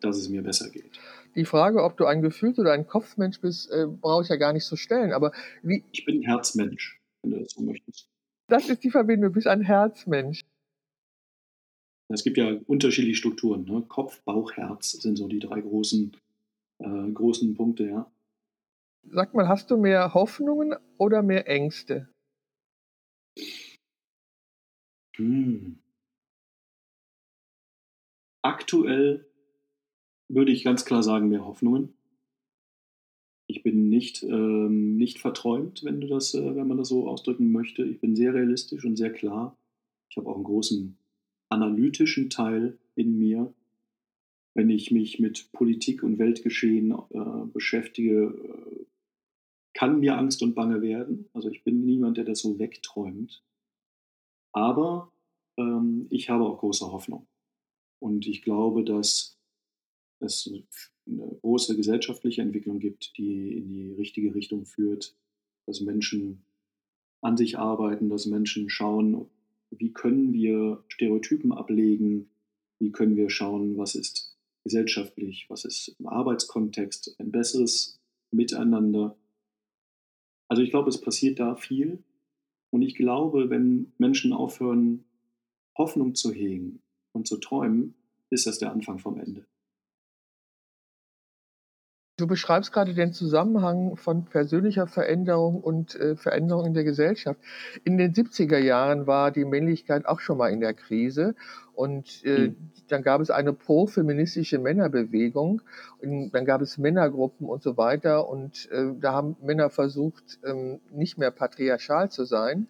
[0.00, 0.98] dass es mir besser geht.
[1.34, 4.52] Die Frage, ob du ein Gefühls- oder ein Kopfmensch bist, äh, brauche ich ja gar
[4.52, 5.12] nicht zu stellen.
[5.12, 8.08] Aber wie, Ich bin ein Herzmensch, wenn du das so möchtest.
[8.48, 10.42] das ist die Verbindung, du bist ein Herzmensch.
[12.12, 13.64] Es gibt ja unterschiedliche Strukturen.
[13.64, 13.84] Ne?
[13.86, 16.16] Kopf, Bauch, Herz sind so die drei großen,
[16.78, 17.84] äh, großen Punkte.
[17.84, 18.10] Ja?
[19.04, 22.08] Sag mal, hast du mehr Hoffnungen oder mehr Ängste?
[25.16, 25.78] Hm.
[28.42, 29.26] Aktuell
[30.28, 31.94] würde ich ganz klar sagen, mehr Hoffnungen.
[33.50, 37.50] Ich bin nicht, ähm, nicht verträumt, wenn, du das, äh, wenn man das so ausdrücken
[37.50, 37.82] möchte.
[37.82, 39.56] Ich bin sehr realistisch und sehr klar.
[40.08, 40.96] Ich habe auch einen großen
[41.48, 43.52] analytischen Teil in mir.
[44.54, 48.84] Wenn ich mich mit Politik und Weltgeschehen äh, beschäftige, äh,
[49.74, 51.28] kann mir Angst und Bange werden.
[51.32, 53.42] Also ich bin niemand, der das so wegträumt.
[54.52, 55.10] Aber
[55.56, 57.26] ähm, ich habe auch große Hoffnung.
[57.98, 59.39] Und ich glaube, dass
[60.20, 60.50] es
[61.06, 65.16] eine große gesellschaftliche Entwicklung gibt, die in die richtige Richtung führt,
[65.66, 66.42] dass Menschen
[67.22, 69.26] an sich arbeiten, dass Menschen schauen,
[69.70, 72.30] wie können wir Stereotypen ablegen,
[72.78, 79.16] wie können wir schauen, was ist gesellschaftlich, was ist im Arbeitskontext ein besseres Miteinander.
[80.48, 82.02] Also ich glaube, es passiert da viel.
[82.70, 85.04] Und ich glaube, wenn Menschen aufhören,
[85.76, 86.80] Hoffnung zu hegen
[87.12, 87.94] und zu träumen,
[88.30, 89.46] ist das der Anfang vom Ende.
[92.20, 97.40] Du beschreibst gerade den Zusammenhang von persönlicher Veränderung und äh, Veränderung in der Gesellschaft.
[97.84, 101.34] In den 70er Jahren war die Männlichkeit auch schon mal in der Krise
[101.72, 102.56] und äh, mhm.
[102.88, 105.62] dann gab es eine pro-feministische Männerbewegung
[106.02, 110.80] und dann gab es Männergruppen und so weiter und äh, da haben Männer versucht, ähm,
[110.92, 112.68] nicht mehr patriarchal zu sein.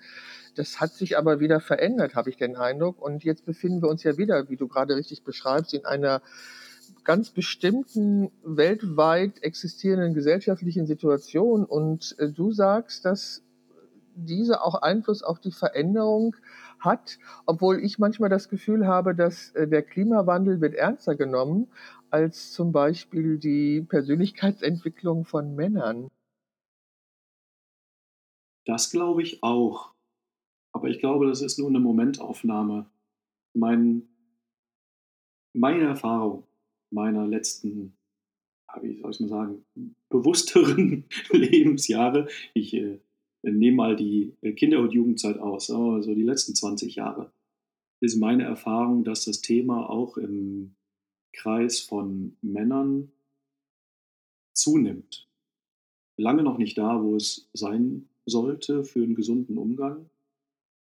[0.55, 3.03] Das hat sich aber wieder verändert, habe ich den Eindruck.
[3.03, 6.23] Und jetzt befinden wir uns ja wieder, wie du gerade richtig beschreibst, in einer
[7.05, 11.65] ganz bestimmten weltweit existierenden gesellschaftlichen Situation.
[11.65, 13.43] Und äh, du sagst, dass
[14.15, 16.37] diese auch Einfluss auf die Veränderung
[16.79, 21.69] hat, obwohl ich manchmal das Gefühl habe, dass äh, der Klimawandel wird ernster genommen
[22.11, 26.09] als zum Beispiel die Persönlichkeitsentwicklung von Männern.
[28.67, 29.93] Das glaube ich auch.
[30.73, 32.87] Aber ich glaube, das ist nur eine Momentaufnahme.
[33.55, 34.09] Mein,
[35.53, 36.45] meine Erfahrung
[36.91, 37.97] meiner letzten,
[38.81, 39.65] wie soll ich mal sagen,
[40.09, 42.29] bewussteren Lebensjahre.
[42.55, 42.99] Ich äh,
[43.43, 47.33] nehme mal die Kinder- und Jugendzeit aus, also die letzten 20 Jahre,
[48.01, 50.75] ist meine Erfahrung, dass das Thema auch im
[51.33, 53.13] Kreis von Männern
[54.53, 55.29] zunimmt.
[56.17, 60.11] Lange noch nicht da, wo es sein sollte für einen gesunden Umgang.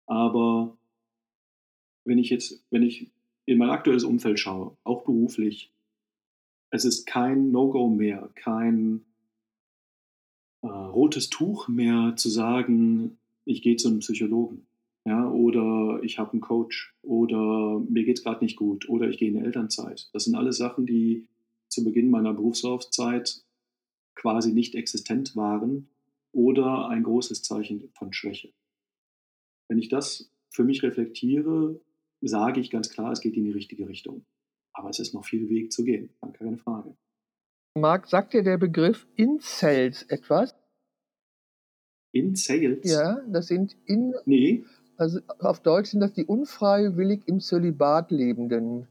[0.06, 0.78] Aber
[2.04, 3.12] wenn ich jetzt, wenn ich
[3.46, 5.72] in mein aktuelles Umfeld schaue, auch beruflich,
[6.72, 9.06] es ist kein No-Go mehr, kein
[10.62, 14.66] äh, rotes Tuch mehr zu sagen, ich gehe zu einem Psychologen.
[15.06, 19.18] Ja, oder ich habe einen Coach oder mir geht es gerade nicht gut oder ich
[19.18, 20.10] gehe in die Elternzeit.
[20.14, 21.28] Das sind alles Sachen, die
[21.68, 23.42] zu Beginn meiner Berufslaufzeit
[24.16, 25.90] quasi nicht existent waren
[26.32, 28.52] oder ein großes Zeichen von Schwäche.
[29.68, 31.80] Wenn ich das für mich reflektiere,
[32.22, 34.26] sage ich ganz klar, es geht in die richtige Richtung.
[34.74, 36.96] Aber es ist noch viel Weg zu gehen, keine Frage.
[37.76, 40.56] Marc, sagt dir der Begriff Incels etwas?
[42.12, 42.90] Incels?
[42.90, 44.14] Ja, das sind in.
[44.26, 44.66] Nee.
[44.98, 48.88] Also auf Deutsch sind das die unfreiwillig im Zölibat lebenden.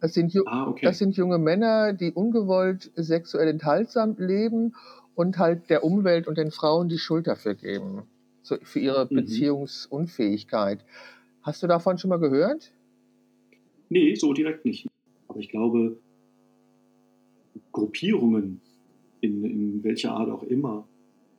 [0.00, 0.84] Das sind, ah, okay.
[0.84, 4.74] das sind junge Männer, die ungewollt sexuell enthaltsam leben
[5.14, 8.02] und halt der Umwelt und den Frauen die Schuld dafür geben.
[8.42, 9.14] So, für ihre mhm.
[9.14, 10.84] Beziehungsunfähigkeit.
[11.42, 12.72] Hast du davon schon mal gehört?
[13.92, 14.88] Nee, so direkt nicht.
[15.28, 15.98] Aber ich glaube,
[17.72, 18.62] Gruppierungen,
[19.20, 20.88] in, in welcher Art auch immer,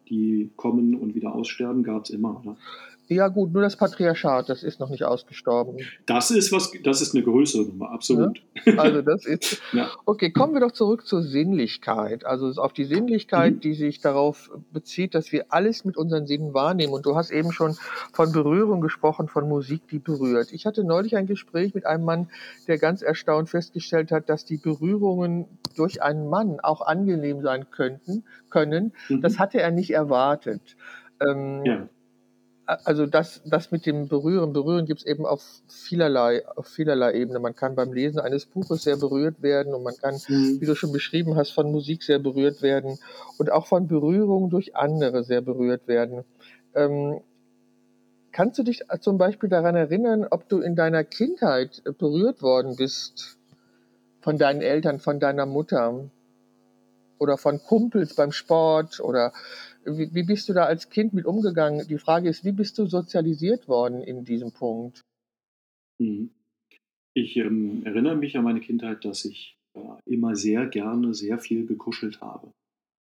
[0.07, 2.55] die kommen und wieder aussterben, gab es immer, oder?
[3.09, 5.77] Ja gut, nur das Patriarchat, das ist noch nicht ausgestorben.
[6.05, 8.41] Das ist was, das ist eine größere Nummer, absolut.
[8.65, 9.61] Ja, also das ist.
[9.73, 9.91] ja.
[10.05, 12.25] Okay, kommen wir doch zurück zur Sinnlichkeit.
[12.25, 13.59] Also auf die Sinnlichkeit, mhm.
[13.59, 16.93] die sich darauf bezieht, dass wir alles mit unseren Sinnen wahrnehmen.
[16.93, 17.75] Und du hast eben schon
[18.13, 20.53] von Berührung gesprochen, von Musik, die berührt.
[20.53, 22.29] Ich hatte neulich ein Gespräch mit einem Mann,
[22.67, 28.23] der ganz erstaunt festgestellt hat, dass die Berührungen durch einen Mann auch angenehm sein könnten,
[28.49, 28.93] können.
[29.09, 29.21] Mhm.
[29.21, 30.77] Das hatte er nicht erwartet.
[31.19, 31.89] Ähm, ja
[32.65, 37.39] also das, das mit dem Berühren, Berühren gibt es eben auf vielerlei, auf vielerlei Ebene.
[37.39, 40.61] Man kann beim Lesen eines Buches sehr berührt werden und man kann, mhm.
[40.61, 42.97] wie du schon beschrieben hast, von Musik sehr berührt werden
[43.37, 46.23] und auch von Berührung durch andere sehr berührt werden.
[46.73, 47.19] Ähm,
[48.31, 53.37] kannst du dich zum Beispiel daran erinnern, ob du in deiner Kindheit berührt worden bist
[54.21, 56.09] von deinen Eltern, von deiner Mutter
[57.19, 59.33] oder von Kumpels beim Sport oder
[59.85, 61.87] wie, wie bist du da als Kind mit umgegangen?
[61.87, 65.01] Die Frage ist, wie bist du sozialisiert worden in diesem Punkt?
[65.99, 66.29] Mhm.
[67.15, 71.65] Ich ähm, erinnere mich an meine Kindheit, dass ich äh, immer sehr gerne sehr viel
[71.65, 72.51] gekuschelt habe.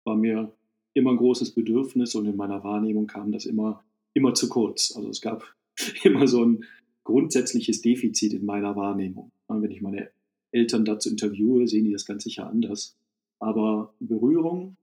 [0.04, 0.52] War mir
[0.94, 4.94] immer ein großes Bedürfnis und in meiner Wahrnehmung kam das immer, immer zu kurz.
[4.96, 5.54] Also es gab
[6.04, 6.64] immer so ein
[7.04, 9.30] grundsätzliches Defizit in meiner Wahrnehmung.
[9.48, 10.10] Wenn ich meine
[10.52, 12.96] Eltern dazu interviewe, sehen die das ganz sicher anders.
[13.40, 14.76] Aber Berührung,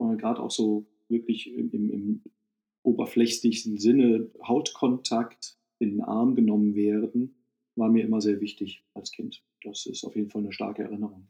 [0.00, 2.22] äh, gerade auch so wirklich im, im
[2.82, 7.36] oberflächlichsten Sinne, Hautkontakt, in den Arm genommen werden,
[7.76, 9.42] war mir immer sehr wichtig als Kind.
[9.62, 11.28] Das ist auf jeden Fall eine starke Erinnerung.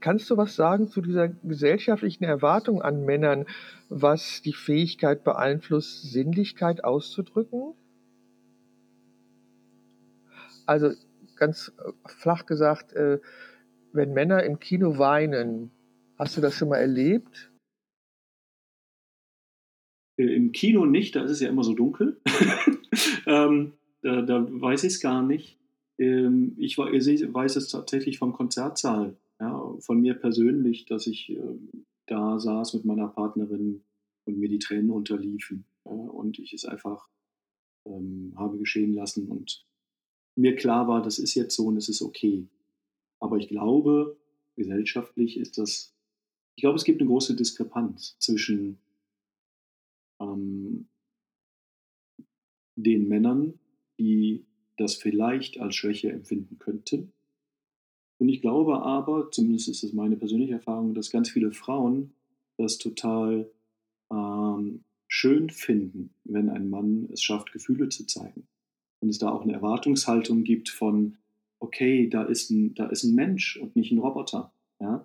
[0.00, 3.46] Kannst du was sagen zu dieser gesellschaftlichen Erwartung an Männern,
[3.88, 7.72] was die Fähigkeit beeinflusst, Sinnlichkeit auszudrücken?
[10.66, 10.92] Also
[11.36, 13.18] ganz äh, flach gesagt, äh,
[13.92, 15.70] wenn Männer im Kino weinen,
[16.18, 17.50] hast du das schon mal erlebt?
[20.16, 22.20] Äh, Im Kino nicht, da ist es ja immer so dunkel.
[23.26, 23.72] ähm,
[24.02, 25.58] da, da, weiß ich es gar nicht.
[25.98, 31.58] Ähm, ich weiß es tatsächlich vom Konzertsaal ja, von mir persönlich, dass ich äh,
[32.06, 33.82] da saß mit meiner Partnerin
[34.24, 37.08] und mir die Tränen unterliefen äh, und ich es einfach
[37.86, 39.66] ähm, habe geschehen lassen und
[40.36, 42.48] mir klar war, das ist jetzt so und es ist okay.
[43.20, 44.16] Aber ich glaube,
[44.56, 45.93] gesellschaftlich ist das,
[46.56, 48.78] ich glaube, es gibt eine große Diskrepanz zwischen
[50.20, 50.86] ähm,
[52.76, 53.58] den Männern,
[53.98, 54.44] die
[54.76, 57.12] das vielleicht als Schwäche empfinden könnten
[58.18, 62.12] und ich glaube aber, zumindest ist es meine persönliche Erfahrung, dass ganz viele Frauen
[62.56, 63.50] das total
[64.10, 68.46] ähm, schön finden, wenn ein Mann es schafft, Gefühle zu zeigen.
[69.00, 71.18] Und es da auch eine Erwartungshaltung gibt von,
[71.58, 74.52] okay, da ist ein, da ist ein Mensch und nicht ein Roboter.
[74.80, 75.04] Ja?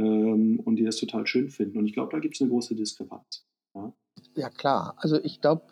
[0.00, 1.78] Ähm, und die das total schön finden.
[1.78, 3.46] Und ich glaube, da gibt es eine große Diskrepanz.
[3.74, 3.92] Ja?
[4.36, 4.94] ja, klar.
[4.98, 5.64] Also ich glaube,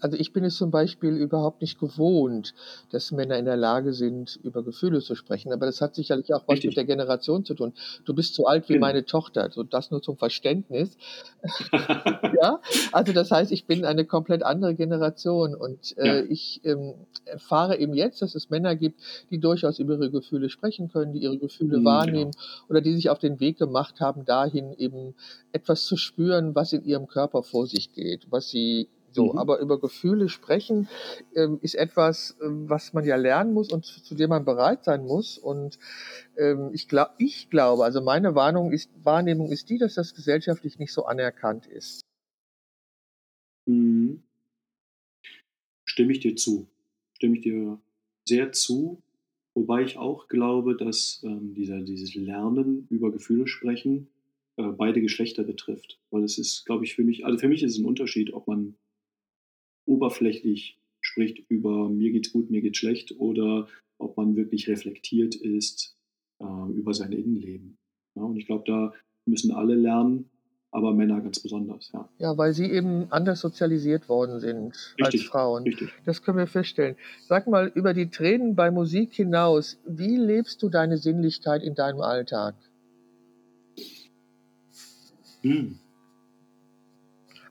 [0.00, 2.54] also ich bin es zum Beispiel überhaupt nicht gewohnt,
[2.90, 5.52] dass Männer in der Lage sind, über Gefühle zu sprechen.
[5.52, 6.70] Aber das hat sicherlich auch was Richtig.
[6.70, 7.72] mit der Generation zu tun.
[8.04, 8.86] Du bist so alt wie genau.
[8.86, 10.96] meine Tochter, so das nur zum Verständnis.
[11.72, 12.60] ja,
[12.92, 16.24] also das heißt, ich bin eine komplett andere Generation und äh, ja.
[16.28, 20.90] ich ähm, erfahre eben jetzt, dass es Männer gibt, die durchaus über ihre Gefühle sprechen
[20.90, 22.68] können, die ihre Gefühle mhm, wahrnehmen genau.
[22.68, 25.14] oder die sich auf den Weg gemacht haben, dahin eben
[25.52, 29.38] etwas zu spüren, was in ihrem Körper vor sich geht, was sie so, mhm.
[29.38, 30.88] aber über Gefühle sprechen
[31.34, 34.84] ähm, ist etwas, ähm, was man ja lernen muss und zu, zu dem man bereit
[34.84, 35.38] sein muss.
[35.38, 35.78] Und
[36.36, 40.78] ähm, ich, glaub, ich glaube, also meine Warnung ist, Wahrnehmung ist die, dass das gesellschaftlich
[40.78, 42.02] nicht so anerkannt ist.
[43.66, 44.22] Mhm.
[45.84, 46.68] Stimme ich dir zu.
[47.14, 47.80] Stimme ich dir
[48.26, 49.02] sehr zu.
[49.54, 54.08] Wobei ich auch glaube, dass ähm, dieser, dieses Lernen über Gefühle sprechen
[54.56, 55.98] äh, beide Geschlechter betrifft.
[56.10, 58.46] Weil es ist, glaube ich, für mich, also für mich ist es ein Unterschied, ob
[58.46, 58.76] man
[59.90, 65.96] oberflächlich spricht über mir geht's gut, mir geht's schlecht oder ob man wirklich reflektiert ist
[66.38, 67.76] äh, über sein Innenleben.
[68.14, 68.92] Ja, und ich glaube, da
[69.26, 70.30] müssen alle lernen,
[70.70, 71.90] aber Männer ganz besonders.
[71.92, 75.64] Ja, ja weil sie eben anders sozialisiert worden sind richtig, als Frauen.
[75.64, 75.90] Richtig.
[76.04, 76.96] Das können wir feststellen.
[77.26, 82.00] Sag mal, über die Tränen bei Musik hinaus, wie lebst du deine Sinnlichkeit in deinem
[82.00, 82.54] Alltag?
[85.42, 85.79] Hm.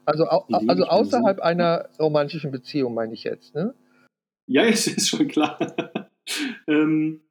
[0.10, 3.76] Also, also außerhalb einer romantischen Beziehung, meine ich jetzt, ne?
[4.48, 5.60] Ja, es ist schon klar.
[6.68, 7.22] ähm,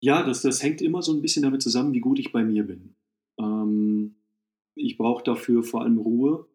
[0.00, 2.66] ja, das, das hängt immer so ein bisschen damit zusammen, wie gut ich bei mir
[2.66, 2.96] bin.
[3.38, 4.16] Ähm,
[4.74, 6.48] ich brauche dafür vor allem Ruhe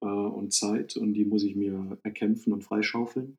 [0.00, 3.36] äh, und Zeit und die muss ich mir erkämpfen und freischaufeln.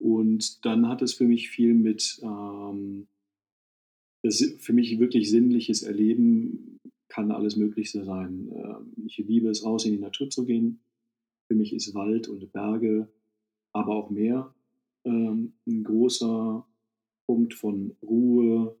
[0.00, 3.08] Und dann hat es für mich viel mit ähm,
[4.22, 6.77] das für mich wirklich sinnliches Erleben
[7.08, 8.50] kann alles Mögliche sein.
[8.52, 10.80] Ähm, ich liebe es, raus in die Natur zu gehen.
[11.46, 13.08] Für mich ist Wald und Berge,
[13.72, 14.54] aber auch Meer
[15.04, 16.66] ähm, ein großer
[17.26, 18.76] Punkt von Ruhe.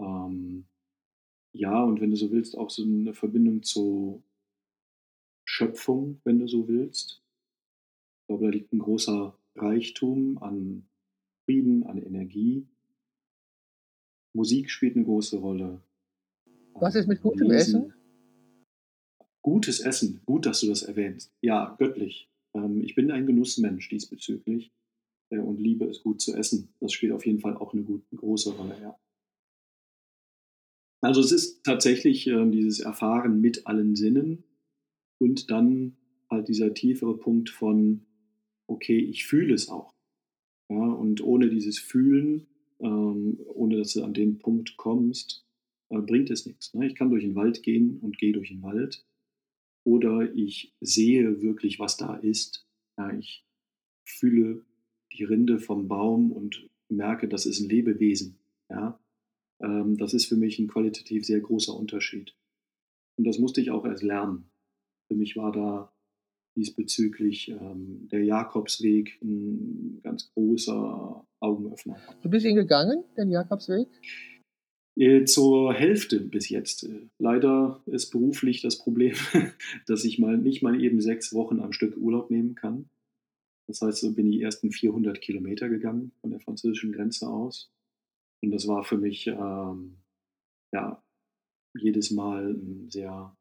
[0.00, 0.64] Ähm,
[1.52, 4.22] ja, und wenn du so willst, auch so eine Verbindung zur
[5.44, 7.22] Schöpfung, wenn du so willst.
[8.20, 10.86] Ich glaube, da liegt ein großer Reichtum an
[11.44, 12.66] Frieden, an Energie.
[14.32, 15.80] Musik spielt eine große Rolle.
[16.74, 17.50] Was ist mit gutem.
[17.50, 17.92] Essen?
[19.42, 21.30] Gutes Essen, gut, dass du das erwähnst.
[21.42, 22.30] Ja, göttlich.
[22.54, 24.72] Ähm, ich bin ein Genussmensch diesbezüglich
[25.30, 26.72] äh, und liebe es gut zu essen.
[26.80, 28.98] Das spielt auf jeden Fall auch eine, gut, große Rolle, ja.
[31.02, 34.44] Also es ist tatsächlich äh, dieses Erfahren mit allen Sinnen
[35.18, 35.96] und dann
[36.30, 38.06] halt dieser tiefere Punkt von,
[38.66, 39.92] okay, ich fühle es auch.
[40.70, 42.46] Ja, und ohne dieses Fühlen,
[42.80, 45.44] ähm, ohne dass du an den Punkt kommst,
[45.88, 46.74] bringt es nichts.
[46.74, 46.86] Ne?
[46.86, 49.04] Ich kann durch den Wald gehen und gehe durch den Wald.
[49.84, 52.66] Oder ich sehe wirklich, was da ist.
[53.18, 53.44] Ich
[54.04, 54.64] fühle
[55.12, 58.38] die Rinde vom Baum und merke, das ist ein Lebewesen.
[59.60, 62.34] Ähm, das ist für mich ein qualitativ sehr großer Unterschied.
[63.16, 64.50] Und das musste ich auch erst lernen.
[65.08, 65.92] Für mich war da
[66.56, 71.96] diesbezüglich ähm, der Jakobsweg ein ganz großer Augenöffner.
[72.22, 73.88] Du bist ihn gegangen, den Jakobsweg?
[74.96, 76.88] Äh, zur Hälfte bis jetzt.
[77.18, 79.14] Leider ist beruflich das Problem,
[79.86, 82.88] dass ich mal nicht mal eben sechs Wochen am Stück Urlaub nehmen kann.
[83.66, 87.72] Das heißt, so bin ich die ersten 400 Kilometer gegangen von der französischen Grenze aus.
[88.42, 89.96] Und das war für mich ähm,
[90.72, 91.02] ja
[91.76, 93.34] jedes Mal ein sehr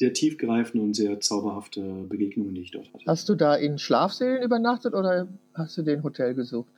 [0.00, 3.04] sehr tiefgreifende und sehr zauberhafte Begegnungen, die ich dort hatte.
[3.06, 6.72] Hast du da in Schlafsälen übernachtet oder hast du den Hotel gesucht?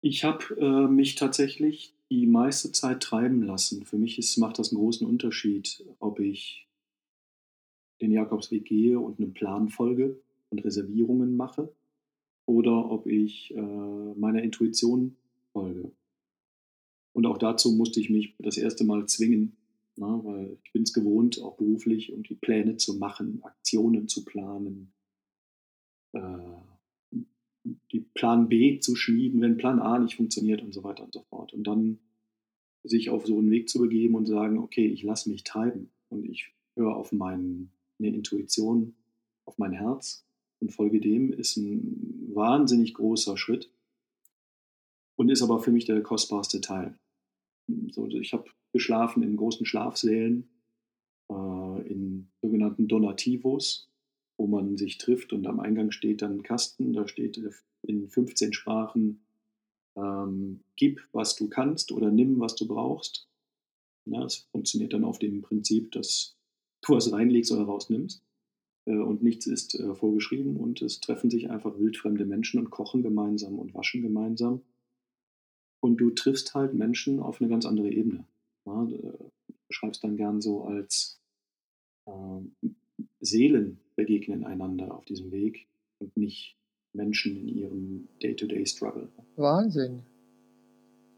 [0.00, 3.84] Ich habe äh, mich tatsächlich die meiste Zeit treiben lassen.
[3.84, 6.68] Für mich ist, macht das einen großen Unterschied, ob ich
[8.00, 10.20] den Jakobsweg gehe und einen Plan folge
[10.50, 11.74] und Reservierungen mache
[12.46, 15.16] oder ob ich äh, meiner Intuition
[15.52, 15.90] folge.
[17.12, 19.58] Und auch dazu musste ich mich das erste Mal zwingen,
[19.98, 20.20] Ne?
[20.22, 24.92] Weil ich bin es gewohnt, auch beruflich irgendwie Pläne zu machen, Aktionen zu planen,
[26.12, 26.20] äh,
[27.92, 31.22] die Plan B zu schmieden, wenn Plan A nicht funktioniert und so weiter und so
[31.22, 31.52] fort.
[31.52, 31.98] Und dann
[32.84, 36.24] sich auf so einen Weg zu begeben und sagen, okay, ich lasse mich treiben und
[36.24, 37.68] ich höre auf meine
[37.98, 38.94] Intuition,
[39.44, 40.24] auf mein Herz
[40.60, 43.70] und folge dem, ist ein wahnsinnig großer Schritt
[45.16, 46.98] und ist aber für mich der kostbarste Teil.
[47.90, 50.48] So, ich habe geschlafen in großen Schlafsälen,
[51.30, 53.87] äh, in sogenannten Donativos,
[54.38, 57.38] wo man sich trifft und am Eingang steht dann ein Kasten, da steht
[57.82, 59.20] in 15 Sprachen,
[59.96, 63.28] ähm, gib, was du kannst oder nimm, was du brauchst.
[64.06, 66.36] Ja, das funktioniert dann auf dem Prinzip, dass
[66.82, 68.22] du was reinlegst oder rausnimmst
[68.86, 73.02] äh, und nichts ist äh, vorgeschrieben und es treffen sich einfach wildfremde Menschen und kochen
[73.02, 74.62] gemeinsam und waschen gemeinsam.
[75.80, 78.24] Und du triffst halt Menschen auf eine ganz andere Ebene.
[78.66, 79.32] Ja, du
[79.66, 81.20] beschreibst dann gern so als
[82.06, 82.40] äh,
[83.20, 85.66] Seelen begegnen einander auf diesem Weg
[85.98, 86.56] und nicht
[86.92, 89.08] Menschen in ihrem Day-to-Day-Struggle.
[89.36, 90.04] Wahnsinn.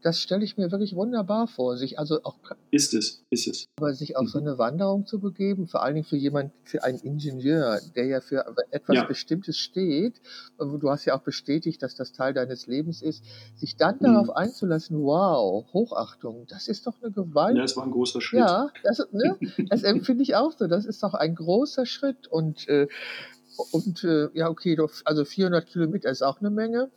[0.01, 2.37] Das stelle ich mir wirklich wunderbar vor, sich also auch
[2.71, 3.67] ist es, ist es.
[3.77, 4.27] Aber sich auf mhm.
[4.29, 8.21] so eine Wanderung zu begeben, vor allen Dingen für jemanden, für einen Ingenieur, der ja
[8.21, 9.03] für etwas ja.
[9.03, 10.21] Bestimmtes steht,
[10.57, 13.23] du hast ja auch bestätigt, dass das Teil deines Lebens ist,
[13.55, 14.05] sich dann mhm.
[14.05, 17.57] darauf einzulassen, wow, Hochachtung, das ist doch eine Gewalt.
[17.57, 18.39] Ja, es war ein großer Schritt.
[18.39, 19.37] Ja, das, ne,
[19.69, 20.67] das empfinde ich auch so.
[20.67, 22.87] Das ist doch ein großer Schritt und äh,
[23.71, 26.89] und äh, ja, okay, also 400 Kilometer ist auch eine Menge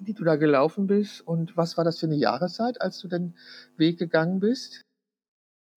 [0.00, 1.26] die du da gelaufen bist.
[1.26, 3.34] Und was war das für eine Jahreszeit, als du den
[3.76, 4.82] Weg gegangen bist?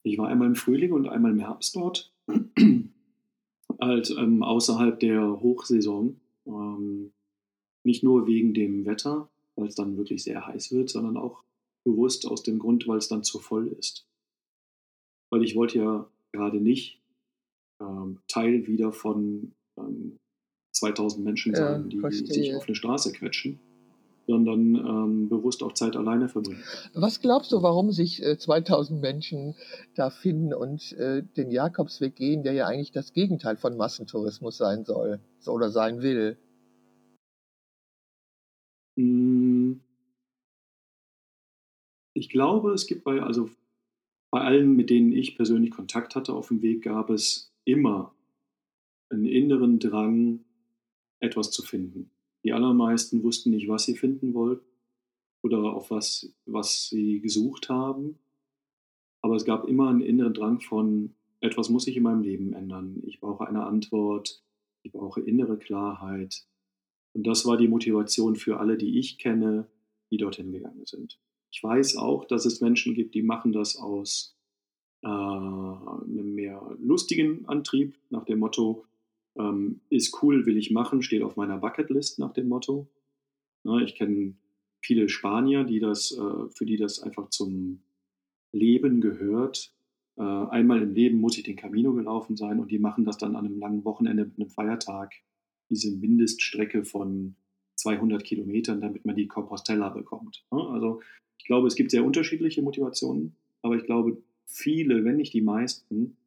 [0.03, 2.13] Ich war einmal im Frühling und einmal im Herbst dort,
[3.82, 6.20] halt ähm, außerhalb der Hochsaison.
[6.45, 7.11] Ähm,
[7.84, 11.43] nicht nur wegen dem Wetter, weil es dann wirklich sehr heiß wird, sondern auch
[11.86, 14.05] bewusst aus dem Grund, weil es dann zu voll ist.
[15.30, 17.01] Weil ich wollte ja gerade nicht
[17.82, 19.53] ähm, Teil wieder von
[20.74, 23.59] 2000 ähm, Menschen sein, ja, die sich auf eine Straße quetschen
[24.28, 26.61] sondern ähm, bewusst auch Zeit alleine verbringen.
[26.93, 29.55] Was glaubst du, warum sich äh, 2000 Menschen
[29.95, 34.84] da finden und äh, den Jakobsweg gehen, der ja eigentlich das Gegenteil von Massentourismus sein
[34.84, 36.38] soll oder sein will?
[38.97, 39.80] Hm.
[42.13, 43.49] Ich glaube, es gibt bei, also
[44.32, 48.13] bei allen, mit denen ich persönlich Kontakt hatte auf dem Weg, gab es immer
[49.09, 50.43] einen inneren Drang,
[51.19, 52.11] etwas zu finden.
[52.47, 54.65] Die allermeisten wussten nicht, was sie finden wollten
[55.43, 58.19] oder auf was, was sie gesucht haben.
[59.21, 63.03] Aber es gab immer einen inneren Drang von, etwas muss sich in meinem Leben ändern.
[63.05, 64.41] Ich brauche eine Antwort,
[64.83, 66.45] ich brauche innere Klarheit.
[67.11, 69.67] Und das war die Motivation für alle, die ich kenne,
[70.09, 71.19] die dorthin gegangen sind.
[71.51, 74.37] Ich weiß auch, dass es Menschen gibt, die machen das aus
[75.01, 78.85] äh, einem mehr lustigen Antrieb, nach dem Motto,
[79.38, 82.88] ähm, ist cool, will ich machen, steht auf meiner Bucketlist nach dem Motto.
[83.63, 84.35] Ne, ich kenne
[84.81, 87.81] viele Spanier, die das, äh, für die das einfach zum
[88.51, 89.73] Leben gehört.
[90.17, 93.35] Äh, einmal im Leben muss ich den Camino gelaufen sein und die machen das dann
[93.35, 95.13] an einem langen Wochenende mit einem Feiertag,
[95.69, 97.35] diese Mindeststrecke von
[97.75, 100.43] 200 Kilometern, damit man die Compostella bekommt.
[100.51, 100.59] Ne?
[100.69, 101.01] Also
[101.38, 106.17] ich glaube, es gibt sehr unterschiedliche Motivationen, aber ich glaube, viele, wenn nicht die meisten,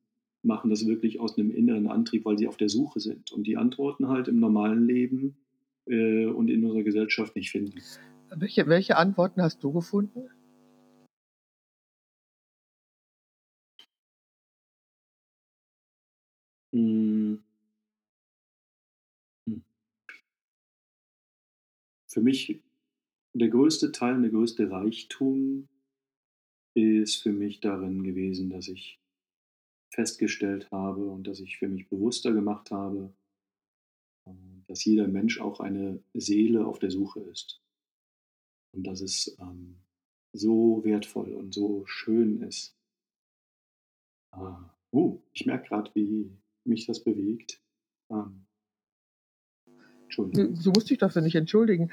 [0.43, 3.57] machen das wirklich aus einem inneren Antrieb, weil sie auf der Suche sind und die
[3.57, 5.37] Antworten halt im normalen Leben
[5.87, 7.81] äh, und in unserer Gesellschaft nicht finden.
[8.35, 10.31] Welche, welche Antworten hast du gefunden?
[16.73, 17.43] Hm.
[19.49, 19.63] Hm.
[22.07, 22.63] Für mich
[23.33, 25.69] der größte Teil, der größte Reichtum
[26.75, 29.01] ist für mich darin gewesen, dass ich
[29.91, 33.13] festgestellt habe und dass ich für mich bewusster gemacht habe,
[34.27, 34.33] äh,
[34.67, 37.61] dass jeder Mensch auch eine Seele auf der Suche ist.
[38.73, 39.81] Und dass es ähm,
[40.33, 42.77] so wertvoll und so schön ist.
[44.33, 44.53] Äh,
[44.93, 46.31] uh, ich merke gerade, wie
[46.65, 47.61] mich das bewegt.
[48.11, 48.47] Ähm,
[50.05, 50.55] Entschuldigung.
[50.55, 51.91] Du, du, musst dich dafür nicht entschuldigen.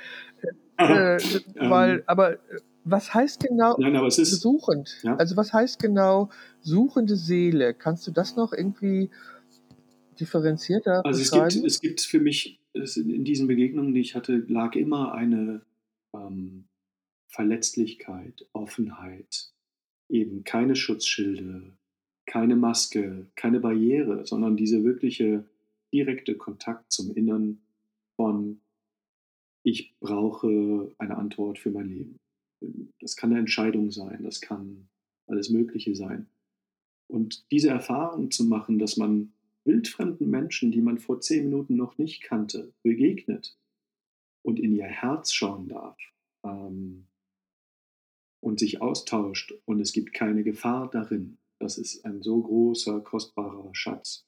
[0.77, 1.19] Äh, äh,
[1.69, 4.97] weil, aber äh, was heißt genau Nein, aber es ist, suchend?
[5.03, 5.15] Ja?
[5.15, 6.29] Also was heißt genau
[6.61, 7.73] suchende Seele?
[7.73, 9.09] Kannst du das noch irgendwie
[10.19, 14.75] differenzierter Also es gibt, es gibt für mich, in diesen Begegnungen, die ich hatte, lag
[14.75, 15.61] immer eine
[16.13, 16.65] ähm,
[17.27, 19.51] Verletzlichkeit, Offenheit,
[20.09, 21.73] eben keine Schutzschilde,
[22.25, 25.45] keine Maske, keine Barriere, sondern diese wirkliche
[25.93, 27.59] direkte Kontakt zum Innern
[28.15, 28.61] von
[29.63, 32.19] ich brauche eine Antwort für mein Leben.
[32.99, 34.87] Das kann eine Entscheidung sein, das kann
[35.27, 36.27] alles Mögliche sein.
[37.07, 39.33] Und diese Erfahrung zu machen, dass man
[39.63, 43.57] wildfremden Menschen, die man vor zehn Minuten noch nicht kannte, begegnet
[44.41, 45.97] und in ihr Herz schauen darf
[46.43, 47.07] ähm,
[48.41, 53.73] und sich austauscht und es gibt keine Gefahr darin, das ist ein so großer, kostbarer
[53.73, 54.25] Schatz.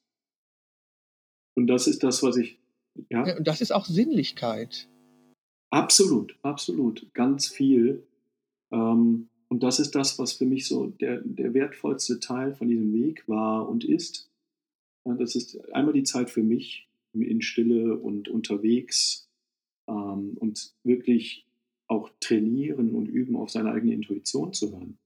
[1.55, 2.59] Und das ist das, was ich.
[3.09, 4.87] Ja, ja und das ist auch Sinnlichkeit.
[5.69, 7.13] Absolut, absolut.
[7.13, 8.07] Ganz viel.
[8.71, 12.93] Ähm, und das ist das, was für mich so der, der wertvollste Teil von diesem
[12.93, 14.29] Weg war und ist.
[15.03, 19.27] Das ist einmal die Zeit für mich in Stille und unterwegs
[19.87, 21.47] ähm, und wirklich
[21.87, 24.99] auch trainieren und üben, auf seine eigene Intuition zu hören.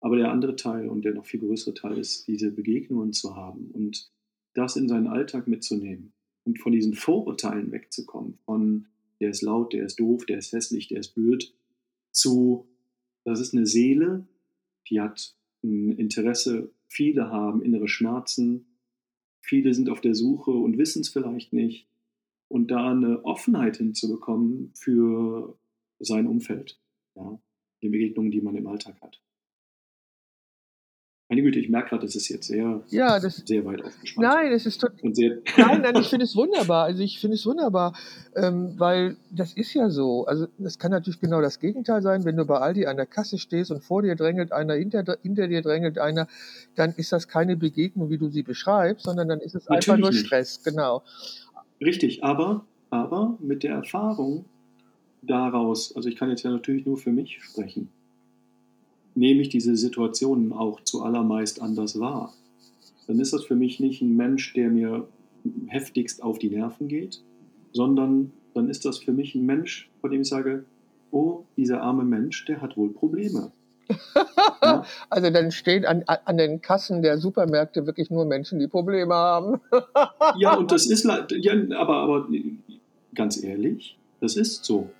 [0.00, 3.70] Aber der andere Teil und der noch viel größere Teil ist, diese Begegnungen zu haben
[3.72, 4.10] und
[4.54, 6.12] das in seinen Alltag mitzunehmen
[6.44, 8.86] und von diesen Vorurteilen wegzukommen, von
[9.20, 11.54] der ist laut, der ist doof, der ist hässlich, der ist blöd,
[12.10, 12.66] zu,
[13.24, 14.26] das ist eine Seele,
[14.88, 18.66] die hat ein Interesse, viele haben innere Schmerzen,
[19.40, 21.88] viele sind auf der Suche und wissen es vielleicht nicht.
[22.48, 25.56] Und da eine Offenheit hinzubekommen für
[25.98, 26.78] sein Umfeld,
[27.14, 27.40] ja,
[27.80, 29.22] die Begegnungen, die man im Alltag hat.
[31.32, 34.28] Meine Güte, ich merke gerade, das ist jetzt sehr, ja, das, sehr weit aufgespannt.
[34.28, 36.84] Nein, es ist nein, nein, ich finde es wunderbar.
[36.84, 37.96] Also ich finde es wunderbar,
[38.36, 40.26] ähm, weil das ist ja so.
[40.26, 42.26] Also das kann natürlich genau das Gegenteil sein.
[42.26, 45.48] Wenn du bei Aldi an der Kasse stehst und vor dir drängelt einer, hinter, hinter
[45.48, 46.28] dir drängelt einer,
[46.74, 49.98] dann ist das keine Begegnung, wie du sie beschreibst, sondern dann ist es natürlich einfach
[50.02, 50.26] nur nicht.
[50.26, 50.62] Stress.
[50.62, 51.02] Genau.
[51.80, 54.44] Richtig, aber, aber mit der Erfahrung
[55.22, 57.88] daraus, also ich kann jetzt ja natürlich nur für mich sprechen
[59.14, 62.32] nehme ich diese Situationen auch zuallermeist anders wahr.
[63.06, 65.08] Dann ist das für mich nicht ein Mensch, der mir
[65.66, 67.22] heftigst auf die Nerven geht,
[67.72, 70.64] sondern dann ist das für mich ein Mensch, von dem ich sage,
[71.10, 73.52] oh, dieser arme Mensch, der hat wohl Probleme.
[74.62, 74.84] ja?
[75.10, 79.60] Also dann stehen an, an den Kassen der Supermärkte wirklich nur Menschen, die Probleme haben.
[80.38, 82.28] ja, und das ist, ja, aber, aber
[83.14, 84.90] ganz ehrlich, das ist so.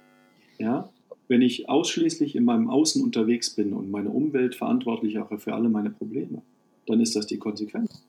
[0.58, 0.90] Ja,
[1.32, 5.70] wenn ich ausschließlich in meinem Außen unterwegs bin und meine Umwelt verantwortlich auch für alle
[5.70, 6.42] meine Probleme,
[6.86, 8.04] dann ist das die Konsequenz.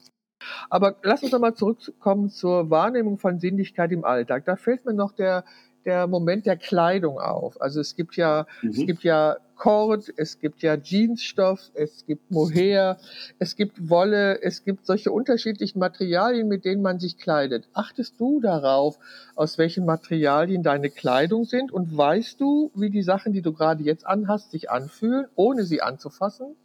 [0.70, 4.44] Aber lass uns nochmal zurückkommen zur Wahrnehmung von Sinnlichkeit im Alltag.
[4.44, 5.46] Da fällt mir noch der,
[5.86, 7.60] der Moment der Kleidung auf.
[7.62, 8.70] Also es gibt ja, mhm.
[8.70, 12.98] es gibt ja Kord, es gibt ja Jeansstoff, es gibt Mohair,
[13.40, 17.70] es gibt Wolle, es gibt solche unterschiedlichen Materialien, mit denen man sich kleidet.
[17.74, 19.00] Achtest du darauf,
[19.36, 23.84] aus welchen Materialien deine Kleidung sind und weißt du, wie die Sachen, die du gerade
[23.84, 26.56] jetzt anhast, sich anfühlen, ohne sie anzufassen?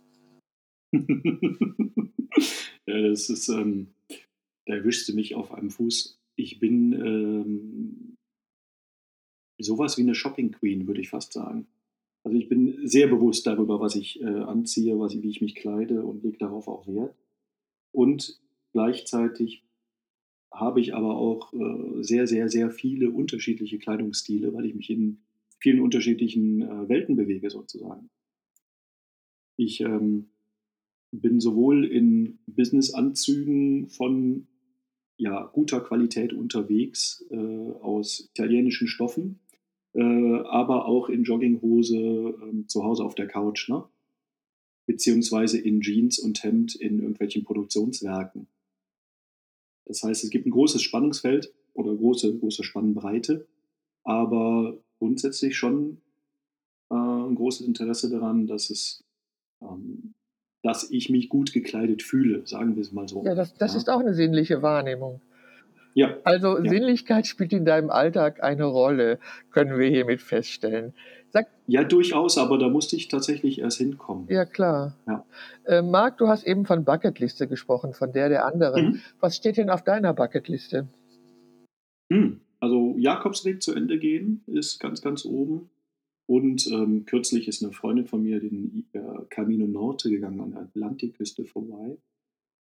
[2.86, 3.94] ja, das ist, ähm,
[4.66, 6.18] da erwischst du mich auf einem Fuß.
[6.36, 8.07] Ich bin ähm,
[9.58, 11.66] sowas wie eine Shopping Queen, würde ich fast sagen.
[12.24, 16.04] Also ich bin sehr bewusst darüber, was ich äh, anziehe, was, wie ich mich kleide
[16.04, 17.14] und lege darauf auch Wert.
[17.92, 18.38] Und
[18.72, 19.62] gleichzeitig
[20.52, 25.18] habe ich aber auch äh, sehr, sehr, sehr viele unterschiedliche Kleidungsstile, weil ich mich in
[25.58, 28.10] vielen unterschiedlichen äh, Welten bewege sozusagen.
[29.56, 30.28] Ich ähm,
[31.10, 34.46] bin sowohl in Businessanzügen von
[35.16, 39.40] ja, guter Qualität unterwegs äh, aus italienischen Stoffen,
[39.98, 43.84] äh, aber auch in Jogginghose äh, zu Hause auf der Couch, ne?
[44.86, 48.46] beziehungsweise in Jeans und Hemd in irgendwelchen Produktionswerken.
[49.86, 53.46] Das heißt, es gibt ein großes Spannungsfeld oder große, große Spannbreite,
[54.04, 55.98] aber grundsätzlich schon
[56.90, 59.02] äh, ein großes Interesse daran, dass es
[59.60, 60.14] ähm,
[60.62, 63.24] dass ich mich gut gekleidet fühle, sagen wir es mal so.
[63.24, 63.78] Ja, das, das ja.
[63.78, 65.20] ist auch eine sinnliche Wahrnehmung.
[65.94, 66.16] Ja.
[66.24, 66.70] Also ja.
[66.70, 69.18] Sinnlichkeit spielt in deinem Alltag eine Rolle,
[69.50, 70.94] können wir hiermit feststellen.
[71.30, 74.26] Sag, Ja, durchaus, aber da musste ich tatsächlich erst hinkommen.
[74.30, 74.94] ja, klar.
[75.06, 75.24] Ja.
[75.64, 78.86] Äh, Marc, du hast eben von Bucketliste gesprochen, von der der anderen.
[78.86, 79.00] Mhm.
[79.20, 80.88] Was steht denn auf deiner Bucketliste?
[82.10, 82.40] Hm.
[82.60, 85.70] Also Jakobsweg zu Ende gehen ist ganz, ganz oben.
[86.26, 90.62] Und ähm, kürzlich ist eine Freundin von mir den äh, Camino Norte gegangen, an der
[90.62, 91.96] Atlantikküste vorbei.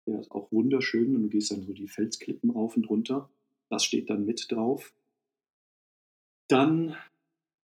[0.08, 3.30] Der ist auch wunderschön und du gehst dann so die Felsklippen rauf und runter.
[3.70, 4.94] Das steht dann mit drauf.
[6.48, 6.96] Dann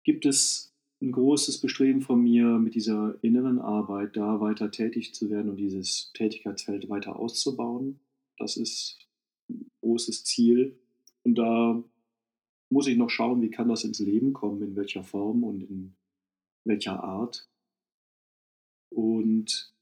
[0.02, 5.30] gibt es ein großes Bestreben von mir, mit dieser inneren Arbeit da weiter tätig zu
[5.30, 8.00] werden und dieses Tätigkeitsfeld weiter auszubauen.
[8.38, 8.98] Das ist
[9.48, 10.78] ein großes Ziel.
[11.24, 11.82] Und da
[12.70, 15.94] muss ich noch schauen, wie kann das ins Leben kommen, in welcher Form und in
[16.64, 17.48] welcher Art.
[18.90, 19.72] Und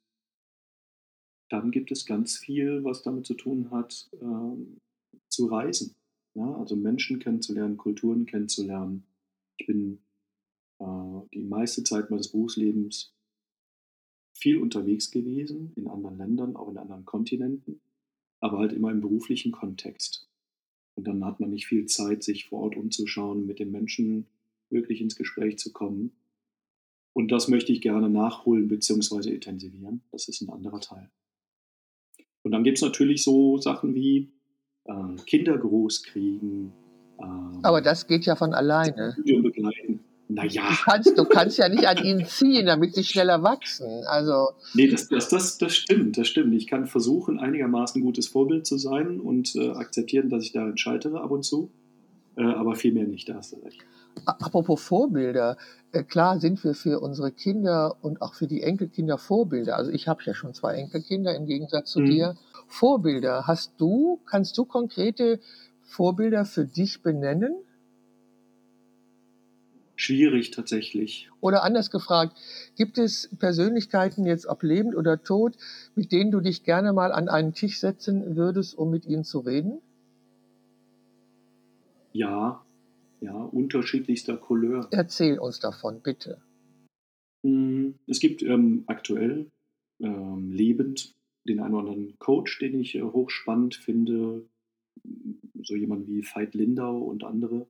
[1.51, 4.79] dann gibt es ganz viel, was damit zu tun hat, ähm,
[5.29, 5.97] zu reisen.
[6.35, 9.05] Ja, also Menschen kennenzulernen, Kulturen kennenzulernen.
[9.59, 9.99] Ich bin
[10.79, 13.13] äh, die meiste Zeit meines Berufslebens
[14.33, 17.81] viel unterwegs gewesen, in anderen Ländern, auch in anderen Kontinenten,
[18.41, 20.29] aber halt immer im beruflichen Kontext.
[20.95, 24.29] Und dann hat man nicht viel Zeit, sich vor Ort umzuschauen, mit den Menschen
[24.71, 26.13] wirklich ins Gespräch zu kommen.
[27.13, 29.35] Und das möchte ich gerne nachholen bzw.
[29.35, 30.03] intensivieren.
[30.13, 31.11] Das ist ein anderer Teil.
[32.43, 34.31] Und dann gibt es natürlich so Sachen wie
[34.85, 34.93] äh,
[35.27, 36.73] Kinder großkriegen.
[37.21, 39.13] Ähm, Aber das geht ja von alleine.
[39.13, 40.01] Studium begleiten.
[40.33, 44.05] Naja, Du kannst, du kannst ja nicht an ihnen ziehen, damit sie schneller wachsen.
[44.07, 46.55] Also, nee, das, das, das, das stimmt, das stimmt.
[46.55, 51.21] Ich kann versuchen, einigermaßen gutes Vorbild zu sein und äh, akzeptieren, dass ich darin scheitere
[51.21, 51.73] ab und zu.
[52.37, 53.81] Äh, aber viel mehr nicht, da hast du recht.
[54.25, 55.57] Apropos Vorbilder,
[55.93, 59.77] äh, klar sind wir für unsere Kinder und auch für die Enkelkinder Vorbilder.
[59.77, 62.07] Also ich habe ja schon zwei Enkelkinder im Gegensatz zu Mhm.
[62.07, 62.37] dir.
[62.67, 65.41] Vorbilder, hast du, kannst du konkrete
[65.83, 67.55] Vorbilder für dich benennen?
[69.97, 71.29] Schwierig tatsächlich.
[71.41, 72.35] Oder anders gefragt,
[72.77, 75.57] gibt es Persönlichkeiten, jetzt ob lebend oder tot,
[75.95, 79.41] mit denen du dich gerne mal an einen Tisch setzen würdest, um mit ihnen zu
[79.41, 79.83] reden?
[82.13, 82.65] Ja,
[83.21, 84.89] ja, unterschiedlichster Couleur.
[84.91, 86.43] Erzähl uns davon, bitte.
[87.43, 89.51] Mm, Es gibt ähm, aktuell
[90.01, 91.15] ähm, lebend
[91.47, 94.47] den einen oder anderen Coach, den ich äh, hochspannend finde.
[95.63, 97.67] So jemand wie Veit Lindau und andere.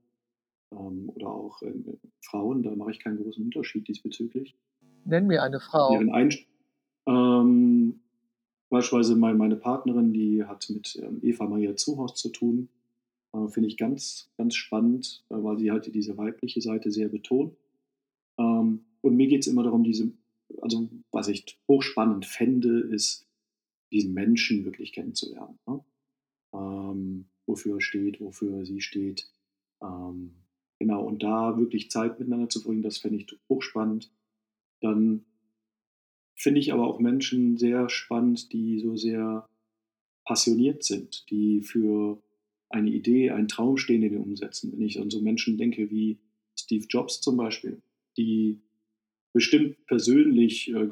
[0.73, 4.57] Ähm, oder auch ähm, Frauen, da mache ich keinen großen Unterschied diesbezüglich.
[5.05, 5.91] Nenn mir eine Frau.
[5.91, 6.47] Deren Einst
[7.07, 8.01] ähm,
[8.69, 12.69] beispielsweise mein, meine Partnerin, die hat mit ähm, Eva Maria Zuhaus zu tun.
[13.33, 17.57] Äh, Finde ich ganz, ganz spannend, äh, weil sie halt diese weibliche Seite sehr betont.
[18.39, 20.13] Ähm, und mir geht es immer darum, diese,
[20.61, 23.27] also was ich hochspannend fände, ist,
[23.93, 25.59] diesen Menschen wirklich kennenzulernen.
[25.67, 25.85] Ne?
[26.53, 29.31] Ähm, wofür er steht, wofür sie steht.
[29.83, 30.33] Ähm,
[30.79, 34.13] genau, und da wirklich Zeit miteinander zu verbringen, das fände ich hochspannend.
[34.81, 35.25] Dann
[36.37, 39.49] finde ich aber auch Menschen sehr spannend, die so sehr
[40.25, 42.23] passioniert sind, die für
[42.71, 44.73] eine Idee, einen Traum stehen, den wir umsetzen.
[44.73, 46.19] Wenn ich an so Menschen denke wie
[46.59, 47.83] Steve Jobs zum Beispiel,
[48.17, 48.61] die
[49.33, 50.89] bestimmt persönlich äh,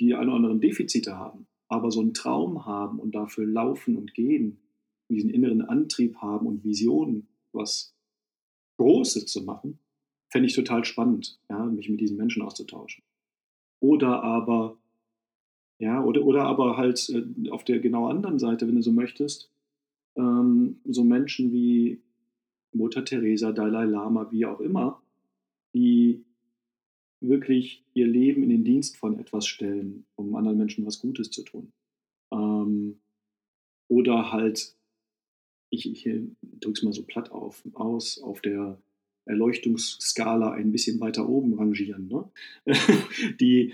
[0.00, 4.14] die ein oder anderen Defizite haben, aber so einen Traum haben und dafür laufen und
[4.14, 4.60] gehen,
[5.08, 7.94] und diesen inneren Antrieb haben und Visionen, was
[8.78, 9.78] Großes zu machen,
[10.28, 13.04] fände ich total spannend, ja, mich mit diesen Menschen auszutauschen.
[13.80, 14.78] Oder aber,
[15.78, 19.50] ja, oder, oder aber halt äh, auf der genau anderen Seite, wenn du so möchtest,
[20.16, 22.00] ähm, so Menschen wie
[22.72, 25.02] Mutter Teresa, Dalai Lama, wie auch immer,
[25.74, 26.24] die
[27.20, 31.42] wirklich ihr Leben in den Dienst von etwas stellen, um anderen Menschen was Gutes zu
[31.42, 31.72] tun.
[32.32, 33.00] Ähm,
[33.88, 34.76] oder halt,
[35.70, 36.04] ich, ich
[36.42, 38.78] drücke es mal so platt auf, aus, auf der
[39.24, 42.08] Erleuchtungsskala ein bisschen weiter oben rangieren.
[42.08, 42.30] Ne?
[43.40, 43.72] die,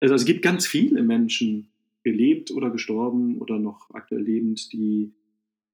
[0.00, 1.68] also es gibt ganz viele Menschen,
[2.04, 5.12] gelebt oder gestorben oder noch aktuell lebend, die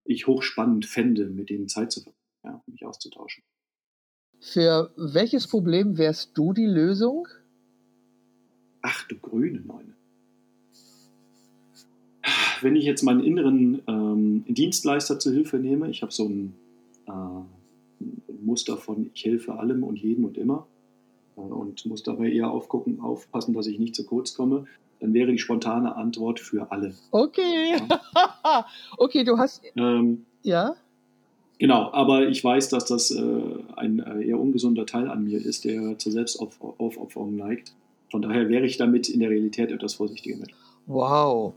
[0.04, 3.42] ich hochspannend fände, mit denen Zeit zu verbringen, ja, um mich auszutauschen.
[4.40, 7.26] Für welches Problem wärst du die Lösung?
[8.82, 9.94] Ach du grüne Neune.
[12.60, 16.54] Wenn ich jetzt meinen inneren ähm, Dienstleister zur Hilfe nehme, ich habe so ein,
[17.06, 20.66] äh, ein Muster von ich helfe allem und jedem und immer
[21.36, 24.66] äh, und muss dabei eher aufgucken, aufpassen, dass ich nicht zu kurz komme,
[25.04, 26.94] dann wäre die spontane Antwort für alle.
[27.10, 27.76] Okay.
[28.96, 29.62] okay, du hast.
[29.76, 30.76] Ähm, Ja?
[31.58, 33.22] Genau, aber ich weiß, dass das äh,
[33.76, 37.74] ein äh, eher ungesunder Teil an mir ist, der zur Selbstaufopferung neigt.
[38.10, 40.52] Von daher wäre ich damit in der Realität etwas vorsichtiger mit.
[40.86, 41.52] Wow.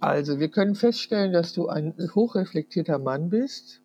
[0.00, 3.82] Also, wir können feststellen, dass du ein hochreflektierter Mann bist,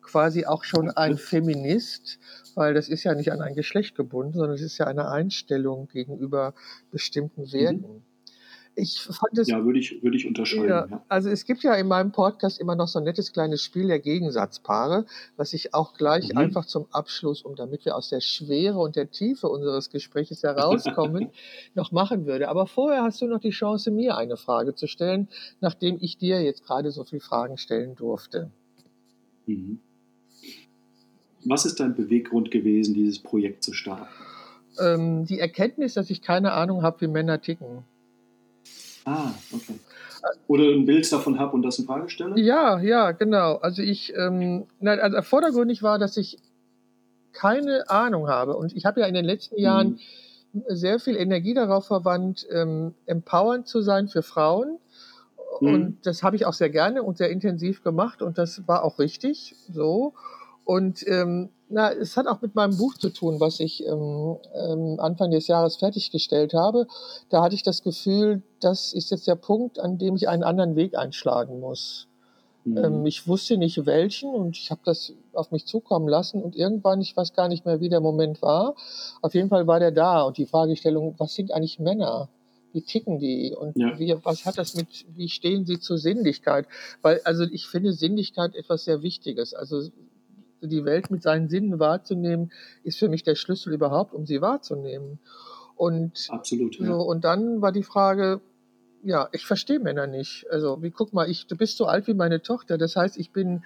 [0.00, 2.20] quasi auch schon ein Feminist,
[2.54, 5.88] weil das ist ja nicht an ein Geschlecht gebunden, sondern es ist ja eine Einstellung
[5.88, 6.54] gegenüber
[6.92, 7.46] bestimmten
[7.78, 8.02] Mhm.
[8.80, 10.68] Ich fand es Ja, würde ich, würde ich unterschreiben.
[10.68, 11.04] ja, Ja.
[11.08, 13.98] also es gibt ja in meinem Podcast immer noch so ein nettes kleines Spiel der
[13.98, 15.04] Gegensatzpaare,
[15.36, 16.38] was ich auch gleich Mhm.
[16.38, 21.30] einfach zum Abschluss, um damit wir aus der Schwere und der Tiefe unseres Gesprächs herauskommen,
[21.74, 22.48] noch machen würde.
[22.48, 25.28] Aber vorher hast du noch die Chance, mir eine Frage zu stellen,
[25.60, 28.50] nachdem ich dir jetzt gerade so viele Fragen stellen durfte.
[29.46, 29.80] Mhm.
[31.44, 34.06] Was ist dein Beweggrund gewesen, dieses Projekt zu starten?
[34.80, 37.84] Ähm, die Erkenntnis, dass ich keine Ahnung habe, wie Männer ticken.
[39.08, 39.78] Ah, okay.
[40.48, 42.38] Oder ein Bild davon habe und das in Frage stelle?
[42.38, 43.56] Ja, ja, genau.
[43.56, 46.38] Also ich, ähm, nein, also vordergründig war, dass ich
[47.32, 48.56] keine Ahnung habe.
[48.56, 49.98] Und ich habe ja in den letzten Jahren
[50.52, 50.64] Mhm.
[50.68, 54.78] sehr viel Energie darauf verwandt, ähm, empowernd zu sein für Frauen.
[55.60, 55.68] Mhm.
[55.68, 58.98] Und das habe ich auch sehr gerne und sehr intensiv gemacht und das war auch
[58.98, 60.14] richtig so.
[60.64, 65.00] Und ähm, na, es hat auch mit meinem Buch zu tun, was ich ähm, ähm,
[65.00, 66.86] Anfang des Jahres fertiggestellt habe.
[67.28, 70.76] Da hatte ich das Gefühl, das ist jetzt der Punkt, an dem ich einen anderen
[70.76, 72.08] Weg einschlagen muss.
[72.64, 72.76] Mhm.
[72.78, 77.00] Ähm, ich wusste nicht welchen und ich habe das auf mich zukommen lassen und irgendwann,
[77.00, 78.74] ich weiß gar nicht mehr, wie der Moment war.
[79.22, 82.28] Auf jeden Fall war der da und die Fragestellung, was sind eigentlich Männer?
[82.72, 83.54] Wie ticken die?
[83.58, 83.98] Und Ja.
[83.98, 86.66] wie, was hat das mit, wie stehen sie zur Sinnlichkeit?
[87.00, 89.54] Weil, also ich finde Sinnlichkeit etwas sehr Wichtiges.
[89.54, 89.88] Also
[90.60, 92.52] die Welt mit seinen Sinnen wahrzunehmen,
[92.82, 95.18] ist für mich der Schlüssel überhaupt, um sie wahrzunehmen.
[95.76, 96.78] Und Absolut.
[96.78, 96.86] Ja.
[96.86, 98.40] so, und dann war die Frage,
[99.02, 100.46] ja, ich verstehe Männer nicht.
[100.50, 102.78] Also, wie guck mal, ich, du bist so alt wie meine Tochter.
[102.78, 103.62] Das heißt, ich bin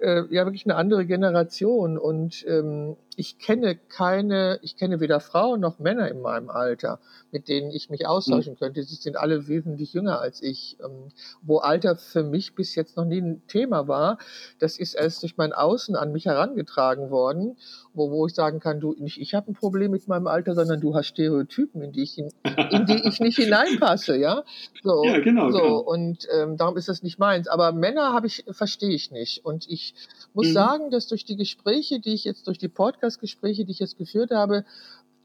[0.00, 5.60] äh, ja wirklich eine andere Generation und ähm, ich kenne keine, ich kenne weder Frauen
[5.60, 7.00] noch Männer in meinem Alter,
[7.32, 8.82] mit denen ich mich austauschen könnte.
[8.82, 10.78] Sie sind alle wesentlich jünger als ich.
[10.82, 11.10] Ähm,
[11.42, 14.16] wo Alter für mich bis jetzt noch nie ein Thema war,
[14.58, 17.58] das ist erst durch mein Außen an mich herangetragen worden,
[17.92, 20.80] wo, wo ich sagen kann, du, nicht ich habe ein Problem mit meinem Alter, sondern
[20.80, 22.30] du hast Stereotypen, in die ich, in,
[22.70, 24.44] in die ich nicht hineinpasse, ja.
[24.82, 25.78] So, Ja, genau, so genau.
[25.80, 27.48] und ähm, darum ist das nicht meins.
[27.48, 29.44] Aber Männer habe ich verstehe ich nicht.
[29.44, 29.89] Und ich
[30.34, 30.52] muss Mhm.
[30.52, 34.30] sagen, dass durch die Gespräche, die ich jetzt durch die Podcast-Gespräche, die ich jetzt geführt
[34.30, 34.64] habe,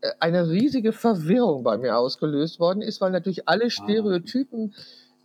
[0.02, 4.74] äh, eine riesige Verwirrung bei mir ausgelöst worden ist, weil natürlich alle Stereotypen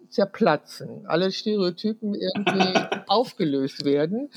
[0.09, 2.75] zerplatzen, alle Stereotypen irgendwie
[3.07, 4.29] aufgelöst werden.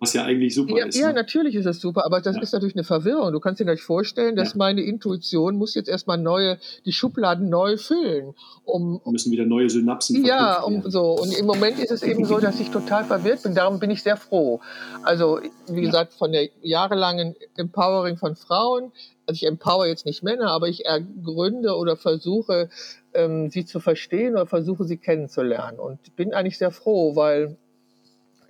[0.00, 0.96] Was ja eigentlich super Ja, ist.
[0.98, 1.14] ja, ne?
[1.14, 2.42] natürlich ist das super, aber das Ja.
[2.42, 3.32] ist natürlich eine Verwirrung.
[3.32, 4.58] Du kannst dir gleich vorstellen, dass Ja.
[4.58, 8.34] meine Intuition muss jetzt erstmal neue, die Schubladen neu füllen,
[8.64, 10.90] um, Da müssen wieder neue Synapsen ja, verknüpft um, werden.
[10.90, 11.12] so.
[11.12, 13.54] Und im Moment ist es eben so, dass ich total verwirrt bin.
[13.54, 14.60] Darum bin ich sehr froh.
[15.02, 15.86] Also, wie Ja.
[15.86, 18.90] gesagt, von der jahrelangen Empowering von Frauen,
[19.26, 22.68] also ich empower jetzt nicht Männer, aber ich ergründe oder versuche,
[23.14, 25.78] ähm, sie zu verstehen oder versuche, sie kennenzulernen.
[25.78, 27.56] Und bin eigentlich sehr froh, weil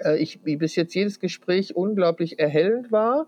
[0.05, 3.27] äh, ich wie bis jetzt jedes Gespräch unglaublich erhellend war,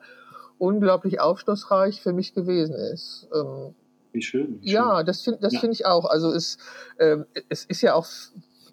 [0.59, 3.29] unglaublich aufschlussreich für mich gewesen ist.
[3.35, 3.75] Ähm,
[4.13, 4.59] Wie schön.
[4.61, 5.61] Wie ja, das finde das Ja.
[5.61, 6.05] finde ich auch.
[6.05, 6.59] Also es,
[6.99, 8.07] ähm, es ist ja auch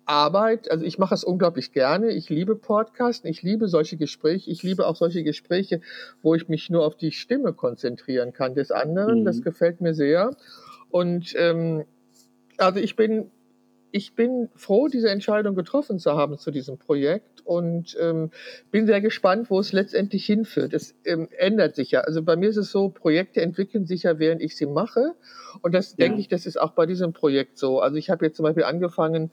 [0.06, 0.70] Arbeit.
[0.70, 2.12] Also ich mache es unglaublich gerne.
[2.12, 4.51] Ich liebe Podcasten, ich liebe solche Gespräche.
[4.51, 5.82] Ich liebe auch solche Gespräche,
[6.22, 9.22] wo ich mich nur auf die Stimme konzentrieren kann des anderen.
[9.22, 9.26] Mhm.
[9.26, 10.36] Das gefällt mir sehr.
[10.89, 11.86] Und ähm,
[12.58, 13.32] also ich bin,
[13.95, 18.31] ich bin froh, diese Entscheidung getroffen zu haben zu diesem Projekt und ähm,
[18.71, 20.73] bin sehr gespannt, wo es letztendlich hinführt.
[20.73, 22.01] Es ähm, ändert sich ja.
[22.01, 25.13] Also bei mir ist es so, Projekte entwickeln sich ja, während ich sie mache.
[25.61, 26.07] Und das Ja.
[26.07, 27.81] denke ich, das ist auch bei diesem Projekt so.
[27.81, 29.29] Also ich habe jetzt zum Beispiel angefangen,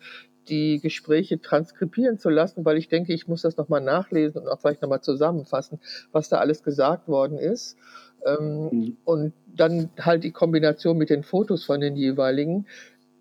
[0.51, 4.61] die Gespräche transkribieren zu lassen, weil ich denke, ich muss das nochmal nachlesen und auch
[4.61, 5.81] vielleicht nochmal zusammenfassen,
[6.13, 7.79] was da alles gesagt worden ist.
[8.27, 8.97] Ähm, Mhm.
[9.05, 12.67] und dann halt die Kombination mit den Fotos von den jeweiligen.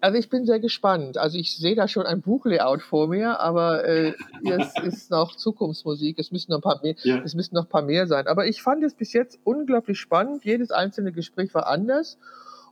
[0.01, 1.17] Also ich bin sehr gespannt.
[1.17, 4.13] Also ich sehe da schon ein Buchlayout vor mir, aber äh,
[4.45, 6.17] es ist noch Zukunftsmusik.
[6.19, 7.21] Es müssen noch ein paar mehr, Ja.
[7.23, 8.27] es müssen noch ein paar mehr sein.
[8.27, 10.45] Aber ich fand es bis jetzt unglaublich spannend.
[10.45, 12.17] Jedes einzelne Gespräch war anders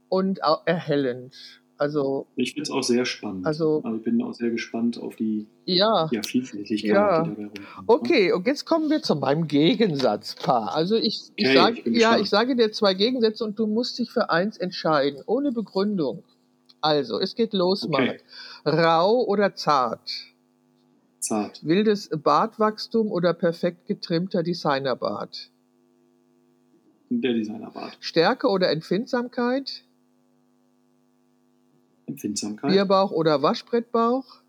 [0.09, 1.35] und auch erhellend.
[1.79, 3.45] Also Ich finde es auch sehr spannend.
[3.45, 6.07] Also- ich bin auch sehr gespannt auf die ja.
[6.11, 7.21] ja, Vielfältigkeit, Ja.
[7.21, 7.59] die dabei rumkommt.
[7.59, 7.83] ne?
[7.87, 10.73] Okay, und jetzt kommen wir zu meinem Gegensatzpaar.
[10.73, 12.23] Also ich, ich, Okay, sag, ich bin ja, gespannt.
[12.23, 16.23] ich sage dir zwei Gegensätze und du musst dich für eins entscheiden, ohne Begründung.
[16.87, 17.91] Also, es geht los, Okay.
[17.91, 18.23] Marc.
[18.65, 20.09] Rau oder zart?
[21.19, 21.65] Zart.
[21.65, 25.51] Wildes Bartwachstum oder perfekt getrimmter Designerbart?
[27.09, 27.97] Der Designerbart.
[27.99, 29.83] Stärke oder Empfindsamkeit?
[32.05, 32.71] Empfindsamkeit.
[32.71, 34.41] Bierbauch oder Waschbrettbauch?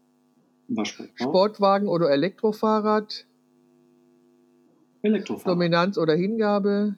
[0.68, 1.28] Waschbrettbauch.
[1.28, 3.26] Sportwagen oder Elektrofahrrad?
[5.02, 5.54] Elektrofahrer.
[5.54, 6.96] Dominanz oder Hingabe?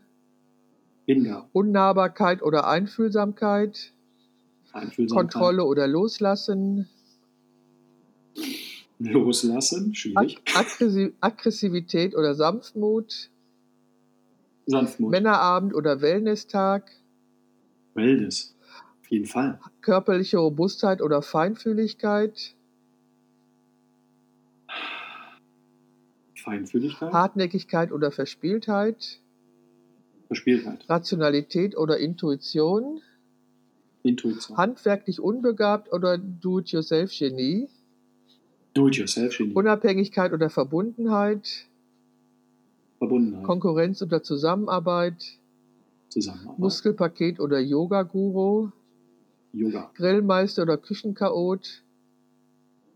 [1.06, 1.48] Hingabe.
[1.52, 3.92] Unnahbarkeit oder Einfühlsamkeit?
[5.08, 6.88] Kontrolle oder Loslassen?
[8.98, 10.40] Loslassen, schwierig.
[10.54, 13.30] Aggressi Aggressivität oder Sanftmut.
[14.66, 15.10] Sanftmut.
[15.10, 16.90] Männerabend oder Wellnesstag.
[17.94, 18.54] Wellness,
[19.00, 19.58] auf jeden Fall.
[19.80, 22.54] Körperliche Robustheit oder Feinfühligkeit.
[26.36, 27.12] Feinfühligkeit.
[27.12, 29.20] Hartnäckigkeit oder Verspieltheit.
[30.26, 30.88] Verspieltheit.
[30.88, 33.00] Rationalität oder Intuition.
[34.02, 34.56] Intuition.
[34.56, 37.68] Handwerklich unbegabt oder Do-it-yourself-Genie.
[38.74, 39.52] Do-it-yourself-Genie.
[39.54, 41.66] Unabhängigkeit oder Verbundenheit.
[42.98, 43.44] Verbundenheit.
[43.44, 45.38] Konkurrenz oder Zusammenarbeit.
[46.08, 46.58] Zusammenarbeit.
[46.58, 48.70] Muskelpaket oder Yoga-Guru.
[49.52, 49.90] Yoga.
[49.94, 51.82] Grillmeister oder Küchenchaot.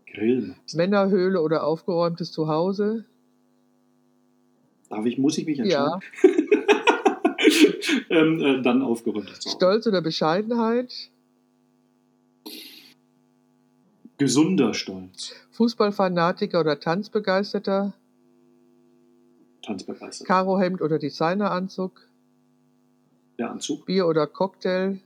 [0.07, 0.77] Grillmeister.
[0.77, 3.05] Männerhöhle oder aufgeräumtes Zuhause.
[4.89, 5.99] Darf ich, muss ich mich Ja.
[8.09, 8.81] ähm, äh, dann
[9.39, 9.55] Zuhause.
[9.57, 11.09] Stolz oder Bescheidenheit.
[14.17, 15.33] Gesunder Stolz.
[15.51, 17.93] Fußballfanatiker oder Tanzbegeisterter.
[19.61, 20.27] Tanzbegeistert.
[20.27, 22.07] Karohemd oder Designeranzug.
[23.37, 23.85] Der Anzug.
[23.85, 24.99] Bier oder Cocktail.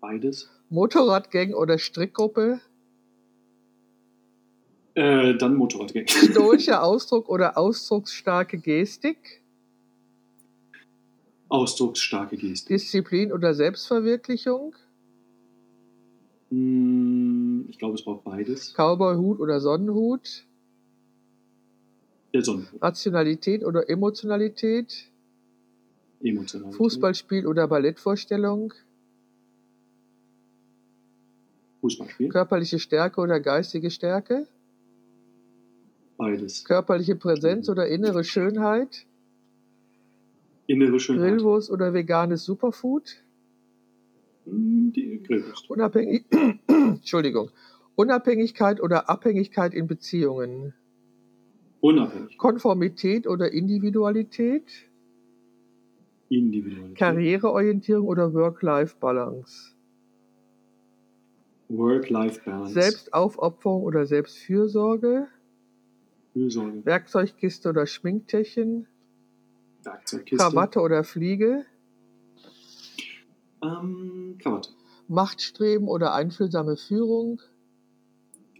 [0.00, 0.48] Beides.
[0.70, 2.60] Motorradgang oder Strickgruppe.
[4.94, 6.06] Äh, dann Motorradgang.
[6.08, 9.41] Stoischer Ausdruck oder ausdrucksstarke Gestik.
[11.52, 12.72] Ausdrucksstarke Geste.
[12.72, 14.74] Disziplin oder Selbstverwirklichung.
[16.48, 18.72] Hm, Ich glaube, es braucht beides.
[18.74, 20.46] Cowboyhut oder Sonnenhut.
[22.32, 22.80] Der Sonnenhut.
[22.82, 25.10] Rationalität oder Emotionalität.
[26.22, 26.76] Emotionalität.
[26.78, 28.72] Fußballspiel oder Ballettvorstellung.
[31.82, 32.28] Fußballspiel.
[32.30, 34.46] Körperliche Stärke oder geistige Stärke.
[36.16, 36.64] Beides.
[36.64, 39.04] Körperliche Präsenz oder innere Schönheit.
[40.66, 41.36] Innere Schönheit.
[41.36, 43.22] Grillwurst oder veganes Superfood.
[44.44, 45.68] Hm, Die Grillwurst.
[45.70, 46.24] Unabhängig
[46.66, 47.50] Entschuldigung.
[47.94, 50.74] Unabhängigkeit oder Abhängigkeit in Beziehungen.
[51.80, 52.38] Unabhängig.
[52.38, 54.88] Konformität oder Individualität.
[56.28, 56.96] Individualität.
[56.96, 59.74] Karriereorientierung oder Work-Life-Balance.
[61.68, 62.72] Work-Life-Balance.
[62.72, 65.26] Selbstaufopferung oder Selbstfürsorge.
[66.32, 66.84] Fürsorge.
[66.86, 68.86] Werkzeugkiste oder Schminktäschchen.
[69.84, 70.36] Werkzeugkiste.
[70.36, 71.64] Krawatte oder Fliege.
[73.62, 74.70] Ähm, Krawatte.
[75.08, 77.40] Machtstreben oder einfühlsame Führung.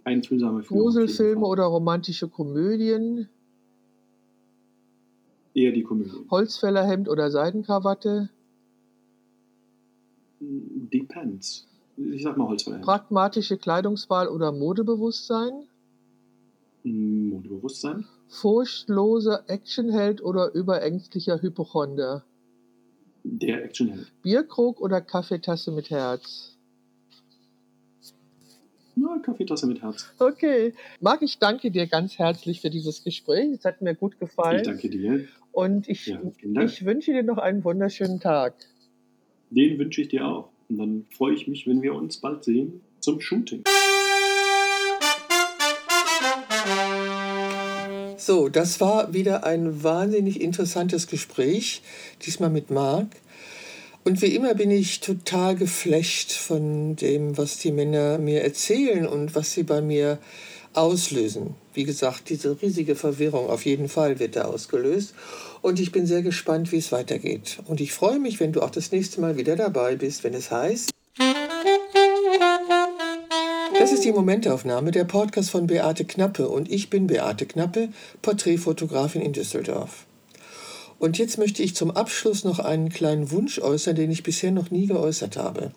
[0.05, 0.83] Einfühlsame Führung.
[0.83, 3.29] Gruselfilme oder romantische Komödien.
[5.55, 6.11] Eher die Komödie.
[6.31, 8.31] Holzfällerhemd oder Seidenkrawatte.
[10.41, 11.69] Depends.
[11.97, 12.79] Ich sag mal Holzfeuer.
[12.79, 15.69] Pragmatische Kleidungswahl oder Modebewusstsein.
[16.83, 18.07] Modebewusstsein.
[18.33, 22.25] Furchtloser Actionheld oder überängstlicher Hypochonder.
[23.25, 24.11] Der Actionheld.
[24.23, 26.57] Bierkrug oder Kaffeetasse mit Herz.
[28.97, 30.11] Na, Kaffeetasse mit Herz.
[30.19, 30.73] Okay.
[31.01, 33.53] Marc, ich danke dir ganz herzlich für dieses Gespräch.
[33.53, 34.61] Es hat mir gut gefallen.
[34.61, 35.29] Ich danke dir.
[35.53, 38.55] Und ich, Ja, ich wünsche dir noch einen wunderschönen Tag.
[39.51, 40.49] Den wünsche ich dir auch.
[40.71, 43.63] Und dann freue ich mich, wenn wir uns bald sehen zum Shooting.
[48.25, 51.83] So, das war wieder ein wahnsinnig interessantes Gespräch,
[52.25, 53.09] diesmal mit Marc.
[54.05, 59.35] Und wie immer bin ich total geflasht von dem, was die Männer mir erzählen und
[59.35, 60.21] was sie bei mir
[60.73, 61.57] auslösen.
[61.75, 65.15] Wie gesagt, diese riesige Verwirrung auf jeden Fall wird da ausgelöst.
[65.61, 67.59] Und ich bin sehr gespannt, wie es weitergeht.
[67.67, 70.53] Und ich freue mich, wenn du auch das nächste Mal wieder dabei bist, wenn es
[70.53, 70.92] heißt.
[74.03, 77.91] Ist die Momentaufnahme, der Podcast von Beate Knappe und ich bin Beate Knappe,
[78.21, 80.07] Porträtfotografin in Düsseldorf.
[80.99, 84.73] Und jetzt möchte ich zum Abschluss noch einen kleinen Wunsch äußern, den ich bisher noch
[84.73, 85.71] nie geäußert habe.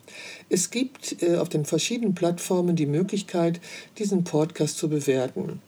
[0.49, 3.61] Es gibt äh, auf den verschiedenen Plattformen die Möglichkeit,
[3.99, 5.61] diesen Podcast zu bewerten.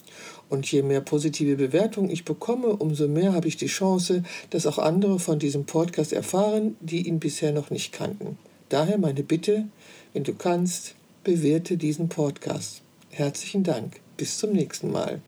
[0.50, 4.80] Und je mehr positive Bewertungen ich bekomme, umso mehr habe ich die Chance, dass auch
[4.80, 8.40] andere von diesem Podcast erfahren, die ihn bisher noch nicht kannten.
[8.70, 9.68] Daher meine Bitte,
[10.14, 10.96] wenn du kannst,
[11.28, 12.82] bewerte diesen Podcast.
[13.10, 14.00] Herzlichen Dank.
[14.16, 15.20] Bis zum nächsten Mal.